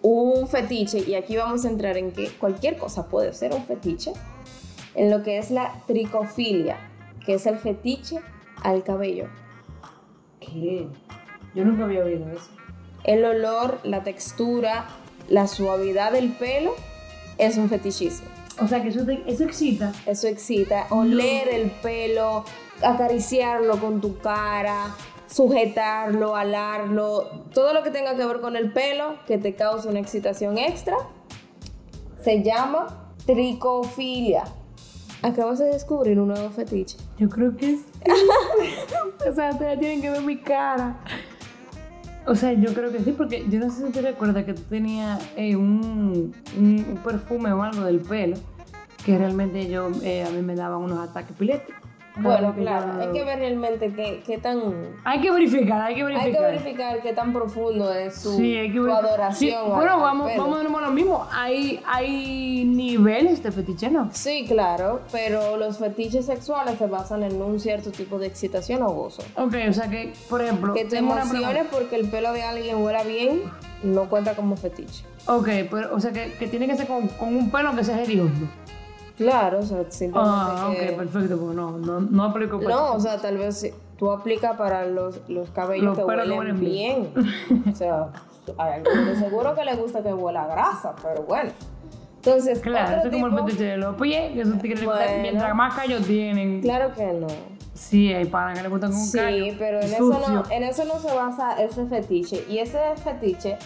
un 0.00 0.48
fetiche 0.48 1.04
y 1.06 1.16
aquí 1.16 1.36
vamos 1.36 1.66
a 1.66 1.68
entrar 1.68 1.98
en 1.98 2.12
que 2.12 2.30
cualquier 2.30 2.78
cosa 2.78 3.08
puede 3.08 3.34
ser 3.34 3.52
un 3.52 3.66
fetiche 3.66 4.14
en 4.94 5.10
lo 5.10 5.22
que 5.22 5.36
es 5.36 5.50
la 5.50 5.82
tricofilia, 5.86 6.78
que 7.26 7.34
es 7.34 7.44
el 7.44 7.58
fetiche 7.58 8.20
al 8.62 8.84
cabello. 8.84 9.28
¿Qué? 10.40 10.88
Yo 11.54 11.64
nunca 11.66 11.84
había 11.84 12.04
oído 12.04 12.26
eso. 12.30 12.48
El 13.04 13.22
olor, 13.26 13.80
la 13.82 14.02
textura, 14.02 14.86
la 15.28 15.46
suavidad 15.46 16.12
del 16.12 16.30
pelo 16.32 16.74
es 17.38 17.56
un 17.56 17.68
fetichismo. 17.68 18.26
O 18.60 18.66
sea, 18.66 18.82
que 18.82 18.88
eso, 18.88 19.04
te- 19.04 19.22
eso 19.26 19.44
excita. 19.44 19.92
Eso 20.06 20.26
excita. 20.26 20.86
Oler 20.90 21.48
el 21.48 21.70
pelo, 21.70 22.44
acariciarlo 22.82 23.78
con 23.78 24.00
tu 24.00 24.18
cara, 24.18 24.94
sujetarlo, 25.26 26.34
alarlo, 26.34 27.28
todo 27.54 27.72
lo 27.72 27.82
que 27.82 27.90
tenga 27.90 28.16
que 28.16 28.24
ver 28.26 28.40
con 28.40 28.56
el 28.56 28.72
pelo 28.72 29.16
que 29.26 29.38
te 29.38 29.54
cause 29.54 29.88
una 29.88 30.00
excitación 30.00 30.58
extra, 30.58 30.96
se 32.24 32.42
llama 32.42 33.12
tricofilia. 33.26 34.44
Acabas 35.22 35.58
de 35.58 35.66
descubrir 35.66 36.18
un 36.18 36.28
nuevo 36.28 36.50
fetiche. 36.50 36.96
Yo 37.18 37.28
creo 37.28 37.56
que 37.56 37.76
sí. 37.76 37.84
o 39.28 39.34
sea, 39.34 39.50
ustedes 39.50 39.78
tienen 39.80 40.00
que 40.00 40.10
ver 40.10 40.22
mi 40.22 40.38
cara. 40.38 41.00
O 42.28 42.34
sea, 42.34 42.52
yo 42.52 42.74
creo 42.74 42.92
que 42.92 42.98
sí, 43.00 43.12
porque 43.16 43.46
yo 43.48 43.58
no 43.58 43.70
sé 43.70 43.86
si 43.86 43.92
te 43.92 44.02
recuerdas 44.02 44.44
que 44.44 44.52
tú 44.52 44.62
tenías 44.68 45.18
eh, 45.36 45.56
un, 45.56 46.34
un- 46.58 46.98
perfume 47.02 47.50
o 47.52 47.62
algo 47.62 47.84
del 47.84 48.00
pelo 48.00 48.36
que 49.04 49.16
realmente 49.16 49.68
yo, 49.70 49.90
eh, 50.02 50.24
a 50.24 50.30
mí 50.30 50.42
me 50.42 50.54
daban 50.54 50.80
unos 50.82 51.08
ataques 51.08 51.30
epilépticos. 51.30 51.87
Bueno, 52.20 52.54
claro, 52.54 53.00
hay 53.00 53.08
que 53.12 53.24
ver 53.24 53.38
realmente 53.38 53.92
qué, 53.92 54.22
qué 54.26 54.38
tan... 54.38 54.60
Hay 55.04 55.20
que 55.20 55.30
verificar, 55.30 55.80
hay 55.82 55.94
que 55.94 56.02
Hay 56.02 56.06
verificar. 56.06 56.32
que 56.32 56.40
verificar 56.40 57.02
qué 57.02 57.12
tan 57.12 57.32
profundo 57.32 57.92
es 57.92 58.16
su, 58.16 58.36
Sí, 58.36 58.56
hay 58.56 58.72
que 58.72 58.78
adoración. 58.78 59.34
Sí, 59.34 59.54
bueno, 59.68 60.00
vamos, 60.00 60.30
pelo. 60.30 60.42
vamos 60.50 60.82
a 60.82 60.86
lo 60.86 60.90
mismo. 60.90 61.26
Hay, 61.32 61.80
hay 61.86 62.64
niveles 62.64 63.42
de 63.42 63.52
fetiche, 63.52 63.90
¿no? 63.90 64.10
Sí, 64.12 64.44
claro, 64.48 65.00
pero 65.12 65.56
los 65.56 65.78
fetiches 65.78 66.26
sexuales 66.26 66.78
se 66.78 66.86
basan 66.86 67.22
en 67.22 67.40
un 67.40 67.60
cierto 67.60 67.90
tipo 67.90 68.18
de 68.18 68.26
excitación 68.26 68.82
o 68.82 68.88
gozo. 68.90 69.22
Ok, 69.36 69.54
o 69.68 69.72
sea 69.72 69.88
que, 69.88 70.12
por 70.28 70.42
ejemplo, 70.42 70.74
Que 70.74 70.84
te 70.84 70.98
emociones 70.98 71.66
porque 71.70 71.96
el 71.96 72.08
pelo 72.08 72.32
de 72.32 72.42
alguien 72.42 72.82
huela 72.82 73.02
bien 73.04 73.42
no 73.82 74.08
cuenta 74.08 74.34
como 74.34 74.56
fetiche. 74.56 75.04
Ok, 75.26 75.48
pero, 75.70 75.94
o 75.94 76.00
sea 76.00 76.12
que, 76.12 76.32
que 76.38 76.48
tiene 76.48 76.66
que 76.66 76.76
ser 76.76 76.86
con, 76.86 77.06
con 77.08 77.36
un 77.36 77.50
pelo 77.50 77.74
que 77.76 77.84
sea 77.84 78.02
hediondo. 78.02 78.48
Claro, 79.18 79.58
o 79.58 79.62
sea, 79.62 79.84
simplemente 79.90 80.32
Ah, 80.34 80.70
que... 80.74 80.90
ok, 80.90 80.96
perfecto, 80.96 81.36
pues 81.38 81.54
no, 81.56 81.72
no, 81.72 82.00
no 82.00 82.24
aplico 82.24 82.58
para 82.60 82.74
No, 82.74 82.92
o 82.94 83.00
sea, 83.00 83.18
tal 83.20 83.36
vez 83.36 83.58
sí, 83.58 83.70
tú 83.98 84.10
aplicas 84.10 84.56
para 84.56 84.86
los, 84.86 85.20
los 85.28 85.50
cabellos 85.50 85.84
Los 85.84 85.98
que 85.98 86.04
huelen 86.04 86.58
bien. 86.60 87.10
o 87.70 87.74
sea, 87.76 88.08
hay 88.56 88.74
algunos 88.74 89.06
de 89.06 89.16
seguro 89.16 89.54
que 89.54 89.64
les 89.64 89.76
gusta 89.78 90.02
que 90.02 90.14
huela 90.14 90.46
grasa, 90.46 90.94
pero 91.02 91.22
bueno. 91.24 91.50
Entonces, 92.16 92.60
Claro, 92.60 92.96
eso 92.98 93.06
es 93.08 93.12
como 93.12 93.26
el 93.26 93.44
fetiche 93.44 93.64
de 93.64 93.76
los 93.76 93.96
pies, 93.96 94.32
que 94.32 94.40
esos 94.42 94.58
tigres 94.58 94.84
Bueno. 94.84 95.00
mientras 95.22 95.54
más 95.54 95.74
callos 95.74 96.02
tienen. 96.06 96.60
Claro 96.62 96.92
que 96.94 97.06
no. 97.12 97.26
Sí, 97.74 98.12
hay 98.12 98.24
panas 98.24 98.56
que 98.58 98.62
le 98.64 98.68
gustan 98.68 98.90
con 98.90 99.00
Sí, 99.00 99.18
callo. 99.18 99.54
pero 99.58 99.78
en 99.80 99.92
eso, 99.94 100.20
no, 100.28 100.42
en 100.50 100.62
eso 100.64 100.84
no 100.84 100.98
se 100.98 101.14
basa 101.14 101.60
ese 101.62 101.86
fetiche. 101.86 102.44
Y 102.48 102.58
ese 102.58 102.78
fetiche 103.04 103.56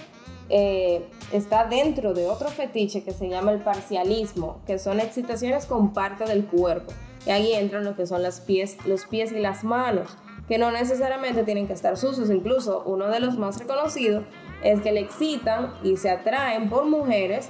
eh, 0.55 1.09
está 1.33 1.65
dentro 1.65 2.13
de 2.13 2.27
otro 2.27 2.51
fetiche 2.51 3.03
que 3.03 3.13
se 3.13 3.27
llama 3.27 3.53
el 3.53 3.61
parcialismo, 3.61 4.59
que 4.67 4.79
son 4.79 5.01
excitaciones 5.01 5.65
con 5.65 5.95
parte 5.95 6.25
del 6.25 6.45
cuerpo. 6.45 6.93
Y 7.25 7.31
ahí 7.31 7.55
entran 7.55 7.85
lo 7.85 7.97
que 7.97 8.07
son 8.07 8.23
las 8.23 8.41
pies, 8.41 8.77
los 8.85 9.07
pies 9.07 9.33
y 9.33 9.39
las 9.39 9.65
manos, 9.65 10.11
que 10.49 10.59
no 10.59 10.71
necesariamente 10.71 11.45
tienen 11.45 11.67
que 11.67 11.73
estar 11.73 11.97
sucios. 11.97 12.29
Incluso 12.29 12.83
uno 12.85 13.09
de 13.09 13.21
los 13.21 13.39
más 13.39 13.59
reconocidos 13.59 14.25
es 14.63 14.83
que 14.83 14.93
le 14.93 15.01
excitan 15.01 15.73
y 15.83 15.97
se 15.97 16.11
atraen 16.11 16.69
por 16.69 16.85
mujeres 16.85 17.49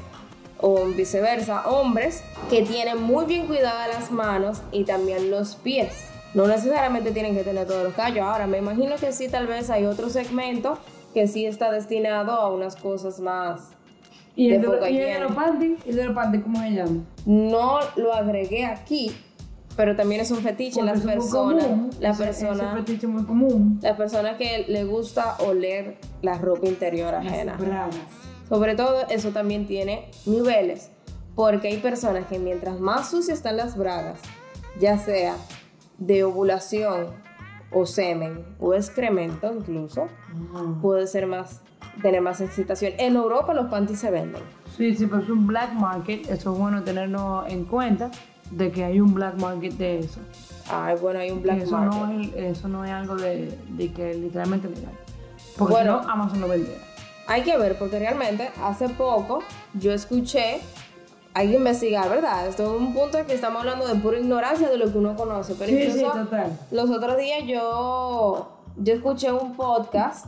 o 0.61 0.85
viceversa, 0.87 1.69
hombres 1.69 2.23
que 2.51 2.63
tienen 2.63 3.03
muy 3.03 3.25
bien 3.25 3.49
cuidadas 3.49 3.89
las 3.89 4.13
manos 4.13 4.63
y 4.71 4.85
también 4.85 5.29
los 5.29 5.57
pies. 5.57 6.05
No 6.35 6.47
necesariamente 6.47 7.11
tienen 7.11 7.35
que 7.35 7.43
tener 7.43 7.67
todos 7.67 7.83
los 7.83 7.95
callos. 7.95 8.25
Ahora, 8.25 8.47
me 8.47 8.59
imagino 8.59 8.95
que 8.95 9.13
sí, 9.13 9.29
tal 9.29 9.49
vez 9.49 9.71
hay 9.71 9.87
otro 9.87 10.09
segmento 10.09 10.79
que 11.13 11.29
sí 11.29 11.47
está 11.47 11.71
destinado 11.71 12.33
a 12.33 12.51
unas 12.53 12.77
cosas 12.77 13.21
más. 13.21 13.71
¿Y 14.35 14.53
el 14.53 14.63
de 14.63 14.69
de, 14.69 14.91
y 14.91 14.99
el 14.99 15.13
de 15.15 15.21
los 15.21 15.33
panties? 15.33 15.79
¿Y 15.87 15.91
el 15.91 15.97
de 15.97 16.05
los 16.07 16.15
panties 16.15 16.43
cómo 16.43 16.59
se 16.61 16.71
llama? 16.71 17.05
No 17.27 17.79
lo 17.97 18.15
agregué 18.15 18.65
aquí, 18.65 19.13
pero 19.77 19.95
también 19.95 20.23
es 20.23 20.31
un 20.31 20.39
fetiche. 20.39 20.81
Porque 20.81 20.91
Las 20.91 21.01
es 21.01 21.05
personas, 21.07 21.67
la 22.01 22.15
persona, 22.15 22.65
Ese 22.73 22.77
fetiche 22.81 23.07
muy 23.07 23.25
común. 23.25 23.79
la 23.83 23.97
persona 23.97 24.37
que 24.39 24.65
le 24.69 24.85
gusta 24.85 25.37
oler 25.39 25.99
la 26.23 26.39
ropa 26.39 26.67
interior 26.67 27.15
ajena. 27.15 27.53
Las 27.53 27.61
bragas. 27.61 27.97
Sobre 28.49 28.75
todo, 28.75 29.07
eso 29.09 29.31
también 29.31 29.67
tiene 29.67 30.07
niveles, 30.27 30.91
porque 31.35 31.69
hay 31.69 31.79
personas 31.79 32.27
que 32.27 32.39
mientras 32.39 32.81
más 32.81 33.11
sucias 33.11 33.39
están 33.39 33.57
las 33.57 33.77
bragas, 33.77 34.19
ya 34.81 34.99
sea 34.99 35.37
de 35.99 36.25
ovulación 36.25 37.09
o 37.73 37.87
semen 37.87 38.45
o 38.61 38.75
excremento 38.75 39.53
incluso, 39.53 40.09
puede 40.81 41.07
ser 41.07 41.27
más, 41.27 41.61
tener 42.03 42.21
más 42.21 42.41
excitación. 42.41 42.93
En 42.99 43.17
Europa 43.17 43.55
los 43.55 43.67
panties 43.71 43.99
se 44.01 44.11
venden. 44.11 44.43
Sí, 44.77 44.95
sí, 44.95 45.07
pero 45.07 45.23
es 45.23 45.29
un 45.29 45.47
black 45.47 45.73
market. 45.75 46.29
Eso 46.31 46.53
es 46.53 46.59
bueno 46.59 46.83
tenerlo 46.83 47.45
en 47.47 47.65
cuenta 47.65 48.11
de 48.51 48.71
que 48.71 48.85
hay 48.85 49.01
un 49.01 49.15
black 49.15 49.39
market 49.41 49.73
de 49.75 49.99
eso. 50.01 50.21
Ay, 50.71 50.97
bueno, 51.01 51.21
hay 51.21 51.31
un 51.31 51.43
black 51.43 51.63
eso, 51.63 51.77
market. 51.77 51.99
no 52.01 52.21
es, 52.21 52.35
eso 52.59 52.69
no 52.69 52.85
es 52.85 52.91
algo 52.91 53.17
de, 53.17 53.59
de 53.71 53.93
que 53.93 54.15
literalmente 54.15 54.69
legal. 54.69 54.93
Porque 55.59 55.75
Bueno. 55.75 56.01
si 56.01 56.07
no, 56.07 56.13
Amazon 56.13 56.41
lo 56.41 56.49
vendiera. 56.49 56.81
Hay 57.27 57.43
que 57.43 57.57
ver, 57.57 57.79
porque 57.79 57.99
realmente 57.99 58.51
hace 58.63 58.89
poco 58.89 59.41
yo 59.75 59.93
escuché, 59.93 60.61
hay 61.35 61.49
que 61.49 61.57
investigar, 61.57 62.09
¿verdad? 62.11 62.47
Esto 62.47 62.63
es 62.75 62.81
un 62.81 62.93
punto 62.95 63.19
en 63.19 63.27
que 63.27 63.35
estamos 63.35 63.61
hablando 63.61 63.87
de 63.87 63.95
pura 63.97 64.19
ignorancia 64.19 64.69
de 64.69 64.77
lo 64.77 64.91
que 64.93 64.99
uno 64.99 65.17
conoce, 65.17 65.55
pero 65.59 65.71
Sí, 65.71 65.77
sí, 65.91 65.99
incluso 66.01 66.13
total. 66.25 66.59
los 66.71 66.91
otros 66.91 67.17
días 67.17 67.41
yo, 67.47 68.51
yo 68.77 68.95
escuché 68.95 69.33
un 69.33 69.55
podcast 69.57 70.27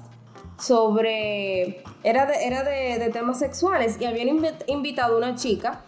sobre, 0.58 1.82
era 2.02 2.26
de, 2.26 2.44
era 2.46 2.62
de, 2.62 2.98
de 2.98 3.10
temas 3.10 3.38
sexuales 3.38 3.96
y 4.00 4.04
habían 4.04 4.28
invi- 4.28 4.54
invitado 4.66 5.14
a 5.14 5.18
una 5.18 5.34
chica 5.34 5.80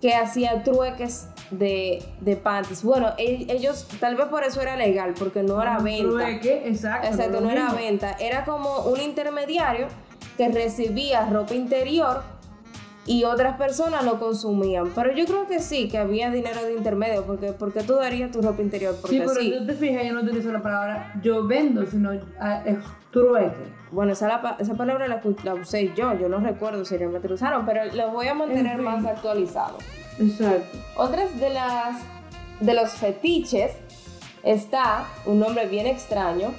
que 0.00 0.14
hacía 0.14 0.62
trueques 0.62 1.26
de, 1.50 2.02
de 2.20 2.36
panties. 2.36 2.82
Bueno, 2.84 3.12
ellos, 3.18 3.86
tal 4.00 4.14
vez 4.16 4.26
por 4.26 4.44
eso 4.44 4.60
era 4.60 4.76
legal, 4.76 5.14
porque 5.18 5.42
no 5.42 5.60
era 5.60 5.78
venta. 5.78 6.08
trueque, 6.10 6.62
exacto. 6.68 7.08
Exacto, 7.08 7.40
no 7.40 7.50
era 7.50 7.72
venta, 7.72 8.12
era 8.20 8.44
como 8.44 8.82
un 8.82 9.00
intermediario 9.00 9.88
que 10.36 10.48
recibía 10.48 11.26
ropa 11.26 11.54
interior 11.54 12.22
y 13.08 13.24
otras 13.24 13.56
personas 13.56 14.04
lo 14.04 14.20
consumían. 14.20 14.90
Pero 14.94 15.12
yo 15.14 15.24
creo 15.24 15.46
que 15.46 15.58
sí, 15.60 15.88
que 15.88 15.98
había 15.98 16.30
dinero 16.30 16.62
de 16.62 16.74
intermedio, 16.74 17.24
porque, 17.24 17.52
porque 17.52 17.82
tú 17.82 17.94
darías 17.94 18.30
tu 18.30 18.42
ropa 18.42 18.60
interior. 18.62 18.94
Porque 19.00 19.16
Sí, 19.16 19.22
pero 19.26 19.40
sí. 19.40 19.54
tú 19.58 19.66
te 19.66 19.72
fijas, 19.74 20.04
yo 20.06 20.12
no 20.12 20.20
utilizo 20.20 20.52
la 20.52 20.62
palabra 20.62 21.14
yo 21.22 21.46
vendo, 21.46 21.84
sino 21.86 22.10
ah, 22.40 22.62
es 22.66 22.76
trueque. 23.10 23.78
Bueno, 23.90 24.12
esa, 24.12 24.28
la 24.28 24.42
pa- 24.42 24.56
esa 24.60 24.74
palabra 24.74 25.08
la, 25.08 25.20
usé 25.54 25.92
yo, 25.96 26.12
yo 26.18 26.28
no 26.28 26.38
recuerdo 26.40 26.84
si 26.84 26.96
realmente 26.98 27.26
lo 27.28 27.34
usaron, 27.36 27.64
pero 27.64 27.84
lo 27.94 28.10
voy 28.10 28.28
a 28.28 28.34
mantener 28.34 28.72
En 28.72 28.76
fin. 28.76 28.84
más 28.84 29.04
actualizado. 29.06 29.78
Exacto. 30.20 30.76
Otras 30.96 31.40
de 31.40 31.48
las 31.50 31.96
de 32.60 32.74
los 32.74 32.90
fetiches 32.90 33.72
está 34.42 35.04
un 35.24 35.38
nombre 35.38 35.66
bien 35.66 35.86
extraño, 35.86 36.52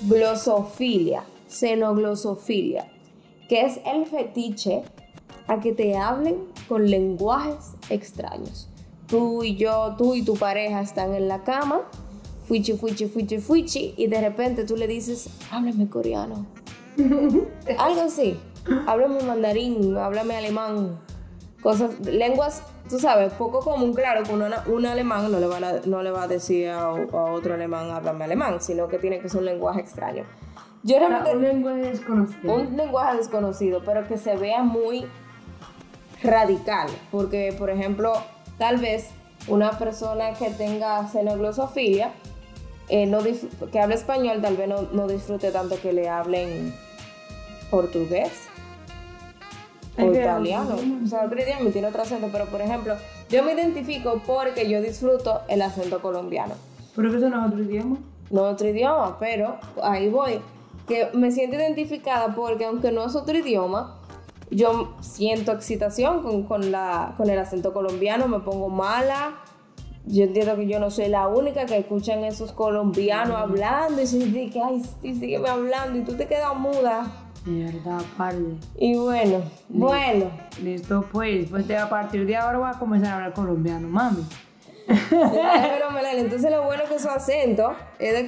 xenoglosofilia, 0.00 1.22
xenoglosofilia, 1.48 2.86
que 3.48 3.62
es 3.62 3.80
el 3.86 4.06
fetiche 4.06 4.82
a 5.46 5.60
que 5.60 5.72
te 5.72 5.96
hablen 5.96 6.36
con 6.68 6.90
lenguajes 6.90 7.72
extraños. 7.90 8.68
Tú 9.06 9.44
y 9.44 9.56
yo, 9.56 9.94
tú 9.96 10.14
y 10.14 10.22
tu 10.24 10.34
pareja 10.36 10.80
están 10.80 11.14
en 11.14 11.28
la 11.28 11.44
cama, 11.44 11.82
fuichi, 12.48 12.72
fuichi, 12.72 13.06
fuichi, 13.06 13.38
fuichi, 13.38 13.94
y 13.96 14.08
de 14.08 14.20
repente 14.20 14.64
tú 14.64 14.76
le 14.76 14.86
dices, 14.88 15.28
háblame 15.52 15.88
coreano. 15.88 16.44
Algo 17.78 18.00
así. 18.02 18.36
Háblame 18.86 19.22
mandarín, 19.22 19.96
háblame 19.96 20.34
alemán. 20.36 20.98
Cosas, 21.62 21.98
lenguas, 22.00 22.62
tú 22.88 22.98
sabes, 22.98 23.32
poco 23.32 23.60
común, 23.60 23.94
claro, 23.94 24.22
que 24.24 24.32
una- 24.32 24.64
un 24.66 24.86
alemán 24.86 25.30
no 25.30 25.38
le, 25.40 25.46
va 25.46 25.56
a, 25.58 25.80
no 25.86 26.02
le 26.02 26.10
va 26.10 26.24
a 26.24 26.28
decir 26.28 26.68
a, 26.68 26.80
a 26.88 26.92
otro 27.32 27.54
alemán, 27.54 27.90
háblame 27.90 28.24
alemán, 28.24 28.60
sino 28.60 28.88
que 28.88 28.98
tiene 28.98 29.20
que 29.20 29.28
ser 29.28 29.38
un 29.40 29.46
lenguaje 29.46 29.80
extraño. 29.80 30.24
Yo 30.86 31.00
realmente 31.00 31.36
un 31.36 31.42
lenguaje 31.42 31.80
desconocido. 31.82 32.54
un 32.54 32.76
lenguaje 32.76 33.16
desconocido, 33.16 33.82
pero 33.84 34.06
que 34.06 34.16
se 34.16 34.36
vea 34.36 34.62
muy 34.62 35.04
radical, 36.22 36.88
porque 37.10 37.54
por 37.58 37.70
ejemplo, 37.70 38.12
tal 38.56 38.76
vez 38.78 39.10
una 39.48 39.72
persona 39.72 40.32
que 40.34 40.50
tenga 40.50 41.06
xenoglosofilia, 41.08 42.12
eh, 42.88 43.06
no 43.06 43.18
que 43.72 43.80
hable 43.80 43.96
español, 43.96 44.40
tal 44.40 44.56
vez 44.56 44.68
no, 44.68 44.82
no 44.92 45.08
disfrute 45.08 45.50
tanto 45.50 45.76
que 45.80 45.92
le 45.92 46.08
hablen 46.08 46.72
portugués 47.68 48.30
o 49.98 50.12
italiano, 50.12 50.76
o 51.02 51.06
sea, 51.06 51.24
otro 51.24 51.42
idioma 51.42 51.70
tiene 51.70 51.88
otro 51.88 52.02
acento, 52.02 52.28
pero 52.30 52.46
por 52.46 52.60
ejemplo, 52.60 52.94
yo 53.28 53.42
me 53.42 53.54
identifico 53.54 54.22
porque 54.24 54.68
yo 54.68 54.80
disfruto 54.80 55.40
el 55.48 55.62
acento 55.62 56.00
colombiano 56.00 56.54
Pero 56.94 57.10
que 57.10 57.16
eso 57.16 57.28
no 57.28 57.40
es 57.40 57.52
otro 57.52 57.64
idioma. 57.64 57.96
no 58.30 58.42
otro 58.42 58.68
idioma, 58.68 59.18
pero 59.18 59.58
ahí 59.82 60.08
voy. 60.08 60.40
Que 60.86 61.08
me 61.14 61.32
siento 61.32 61.56
identificada 61.56 62.34
porque 62.34 62.64
aunque 62.64 62.92
no 62.92 63.04
es 63.04 63.16
otro 63.16 63.36
idioma, 63.36 63.98
yo 64.50 64.94
siento 65.00 65.52
excitación 65.52 66.22
con, 66.22 66.44
con 66.44 66.70
la, 66.70 67.14
con 67.16 67.28
el 67.28 67.38
acento 67.38 67.72
colombiano, 67.72 68.28
me 68.28 68.40
pongo 68.40 68.68
mala. 68.68 69.34
Yo 70.06 70.22
entiendo 70.22 70.54
que 70.54 70.68
yo 70.68 70.78
no 70.78 70.90
soy 70.90 71.08
la 71.08 71.26
única 71.26 71.66
que 71.66 71.78
escuchan 71.78 72.24
esos 72.24 72.52
colombianos 72.52 73.36
hablando 73.36 74.00
y 74.00 74.06
se 74.06 74.18
dice 74.18 74.50
que, 74.50 74.62
ay, 74.62 74.82
sí, 75.02 75.14
sígueme 75.14 75.48
hablando 75.48 75.98
y 75.98 76.02
tú 76.02 76.14
te 76.14 76.28
quedas 76.28 76.56
muda. 76.56 77.10
Mierda, 77.44 77.98
padre. 78.16 78.56
Y 78.76 78.96
bueno, 78.96 79.42
bueno. 79.68 80.30
Listo, 80.62 81.04
pues. 81.10 81.48
Pues 81.50 81.68
a 81.70 81.88
partir 81.88 82.24
de 82.24 82.36
ahora 82.36 82.58
voy 82.58 82.68
a 82.68 82.78
comenzar 82.78 83.12
a 83.12 83.14
hablar 83.16 83.34
colombiano, 83.34 83.88
mami. 83.88 84.22
Entonces 84.88 86.50
lo 86.50 86.64
bueno 86.64 86.84
que 86.88 86.98
su 86.98 87.08
acento 87.08 87.74
es 87.98 88.14
de 88.14 88.26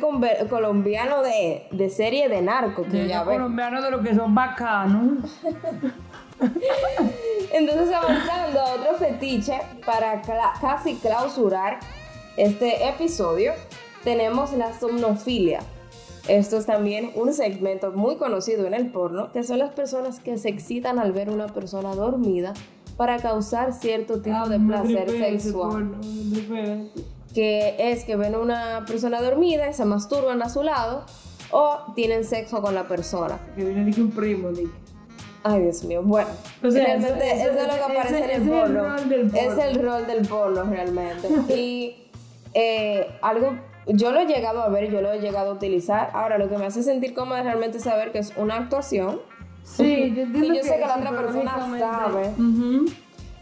colombiano 0.48 1.22
de, 1.22 1.66
de 1.70 1.90
serie 1.90 2.28
de 2.28 2.42
narco, 2.42 2.82
que 2.84 2.98
De 2.98 3.08
ya 3.08 3.24
colombianos 3.24 3.82
de 3.84 3.90
los 3.90 4.02
que 4.06 4.14
son 4.14 4.34
bacanos. 4.34 5.24
Entonces 7.52 7.92
avanzando 7.94 8.60
a 8.60 8.74
otro 8.74 8.94
fetiche 8.98 9.58
para 9.84 10.22
cla- 10.22 10.52
casi 10.60 10.94
clausurar 10.96 11.78
este 12.36 12.88
episodio, 12.88 13.52
tenemos 14.04 14.52
la 14.52 14.78
somnofilia. 14.78 15.60
Esto 16.28 16.58
es 16.58 16.66
también 16.66 17.10
un 17.14 17.32
segmento 17.32 17.90
muy 17.92 18.16
conocido 18.16 18.66
en 18.66 18.74
el 18.74 18.90
porno, 18.92 19.32
que 19.32 19.42
son 19.42 19.58
las 19.58 19.70
personas 19.72 20.20
que 20.20 20.36
se 20.36 20.50
excitan 20.50 20.98
al 20.98 21.12
ver 21.12 21.30
una 21.30 21.46
persona 21.46 21.94
dormida 21.94 22.52
para 22.98 23.16
causar 23.18 23.72
cierto 23.72 24.20
tipo 24.20 24.46
de 24.48 24.56
Ah, 24.56 24.58
me 24.58 24.66
placer 24.68 25.08
sexual. 25.08 25.92
porno. 25.92 26.88
Que 27.34 27.76
es 27.92 28.04
que 28.04 28.16
ven 28.16 28.34
una 28.34 28.84
persona 28.87 29.22
dormida 29.22 29.68
y 29.70 29.72
se 29.72 29.84
masturban 29.84 30.42
a 30.42 30.48
su 30.48 30.62
lado 30.62 31.04
o 31.50 31.92
tienen 31.94 32.24
sexo 32.24 32.61
con 32.61 32.74
la 32.74 32.84
persona. 32.88 33.38
Que 33.56 33.64
viene 33.64 33.90
de 33.90 34.02
un 34.02 34.11
primo, 34.11 34.48
de 34.50 34.64
que- 34.64 34.68
Ay, 35.44 35.62
Dios 35.62 35.84
mío. 35.84 36.02
Bueno, 36.02 36.28
O 36.64 36.70
sea, 36.70 36.84
realmente 36.84 37.24
eso- 37.30 37.50
eso, 37.50 37.50
eso- 37.52 37.61
es 37.61 37.66
lo 37.68 37.74
que 37.87 37.92
aparece 37.98 38.18
en 38.18 38.24
ese 38.24 38.24
el 38.24 38.30
es 38.42 38.48
el 38.48 38.48
porno. 38.52 38.82
rol 38.82 39.08
del 39.08 39.26
Es 39.37 39.58
el 39.58 39.82
rol 39.84 40.06
del 40.06 40.26
porno 40.28 40.64
realmente. 40.64 41.28
y 41.56 42.11
eh, 42.54 43.06
algo, 43.22 43.56
yo 43.87 44.11
lo 44.11 44.20
he 44.20 44.26
llegado 44.26 44.61
a 44.62 44.68
ver, 44.68 44.90
yo 44.90 45.00
lo 45.00 45.12
he 45.12 45.20
llegado 45.20 45.50
a 45.50 45.54
utilizar. 45.54 46.11
Ahora, 46.14 46.38
lo 46.38 46.48
que 46.48 46.58
me 46.58 46.66
hace 46.66 46.82
sentir 46.82 47.14
cómoda 47.14 47.38
es 47.40 47.44
realmente 47.44 47.78
saber 47.78 48.11
que 48.11 48.18
es 48.18 48.32
una 48.37 48.56
actuación. 48.56 49.20
Sí, 49.76 50.12
yo 50.14 50.22
entiendo 50.22 50.44
Y 50.54 50.57
yo 50.57 50.62
sé 50.62 50.74
que 50.74 50.87
la 50.87 50.96
otra 50.96 51.11
persona 51.11 51.78
sabe. 51.78 52.31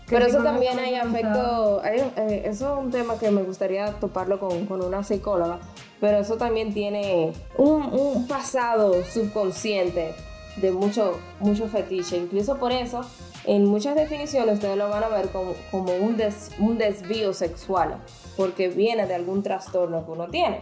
Que 0.07 0.15
Pero 0.15 0.27
eso 0.27 0.39
también 0.45 0.79
hay 0.79 0.95
afecto, 0.95 1.81
hay- 1.83 1.99
eh, 2.17 2.43
eso 2.45 2.75
es 2.79 2.85
un 2.85 2.93
tema 2.93 3.19
que 3.19 3.31
me 3.33 3.43
gustaría 3.43 3.91
toparlo 3.99 4.39
con, 4.39 4.65
con 4.67 4.81
una 4.85 5.03
psicóloga, 5.03 5.59
pero 6.01 6.19
eso 6.19 6.37
también 6.37 6.73
tiene 6.73 7.33
un, 7.59 7.83
un 7.93 8.29
pasado 8.29 9.03
subconsciente 9.05 10.15
de 10.59 10.71
mucho, 10.71 11.19
mucho 11.41 11.67
fetiche. 11.67 12.19
Incluso 12.19 12.57
por 12.57 12.71
eso, 12.71 13.01
en 13.47 13.65
muchas 13.67 13.97
definiciones 13.97 14.55
ustedes 14.55 14.77
lo 14.77 14.89
van 14.89 15.03
a 15.03 15.09
ver 15.09 15.29
como, 15.31 15.55
como 15.73 15.93
un, 15.97 16.17
des- 16.17 16.53
un 16.61 16.79
desvío 16.79 17.33
sexual, 17.35 17.97
porque 18.37 18.69
viene 18.69 19.07
de 19.07 19.15
algún 19.17 19.43
trastorno 19.43 20.05
que 20.07 20.13
uno 20.13 20.29
tiene, 20.29 20.61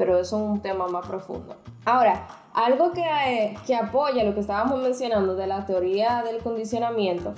pero 0.00 0.18
eso 0.18 0.38
es 0.38 0.42
un 0.42 0.60
tema 0.62 0.88
más 0.88 1.06
profundo. 1.06 1.56
Ahora, 1.84 2.26
algo 2.54 2.90
que, 2.92 3.02
eh, 3.02 3.54
que 3.66 3.74
apoya 3.74 4.24
lo 4.24 4.32
que 4.32 4.40
estábamos 4.40 4.80
mencionando 4.80 5.36
de 5.36 5.46
la 5.46 5.66
teoría 5.66 6.22
del 6.22 6.38
condicionamiento, 6.38 7.34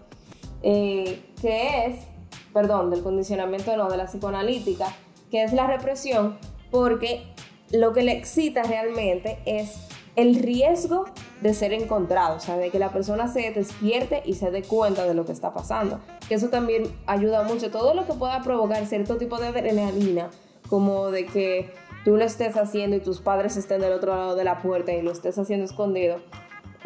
eh, 0.62 1.25
que 1.40 1.87
es, 1.87 2.07
perdón, 2.53 2.90
del 2.90 3.03
condicionamiento 3.03 3.77
no, 3.77 3.90
de 3.90 3.96
la 3.96 4.05
psicoanalítica, 4.05 4.94
que 5.29 5.42
es 5.42 5.53
la 5.53 5.66
represión, 5.66 6.38
porque 6.70 7.25
lo 7.72 7.92
que 7.92 8.05
le 8.05 8.12
excita 8.12 8.62
realmente 8.62 9.40
es 9.44 9.88
el 10.14 10.37
riesgo 10.37 11.07
de 11.40 11.55
ser 11.55 11.72
encontrado, 11.72 12.37
o 12.37 12.40
sea, 12.40 12.57
de 12.59 12.70
que 12.70 12.79
la 12.79 12.92
persona 12.92 13.27
se 13.27 13.51
despierte 13.51 14.22
y 14.25 14.35
se 14.35 14.53
dé 14.53 14.62
cuenta 14.62 15.05
de 15.05 15.14
lo 15.14 15.27
que 15.27 15.33
está 15.33 15.53
pasando. 15.53 15.98
Que 16.29 16.35
eso 16.37 16.48
también 16.48 16.85
ayuda 17.07 17.42
mucho. 17.42 17.72
Todo 17.72 17.92
lo 17.92 18.07
que 18.07 18.12
pueda 18.12 18.40
provocar 18.40 18.87
cierto 18.87 19.16
tipo 19.16 19.38
de 19.38 19.48
adrenalina, 19.48 20.31
como 20.68 21.11
de 21.11 21.27
que 21.27 21.82
tú 22.05 22.17
lo 22.17 22.25
estés 22.25 22.57
haciendo 22.57 22.97
y 22.97 23.01
tus 23.01 23.21
padres 23.21 23.57
estén 23.57 23.81
del 23.81 23.93
otro 23.93 24.15
lado 24.17 24.35
de 24.37 24.45
la 24.45 24.61
puerta 24.62 24.93
y 24.93 25.03
lo 25.03 25.12
estés 25.12 25.38
haciendo 25.38 25.65
escondido, 25.65 26.17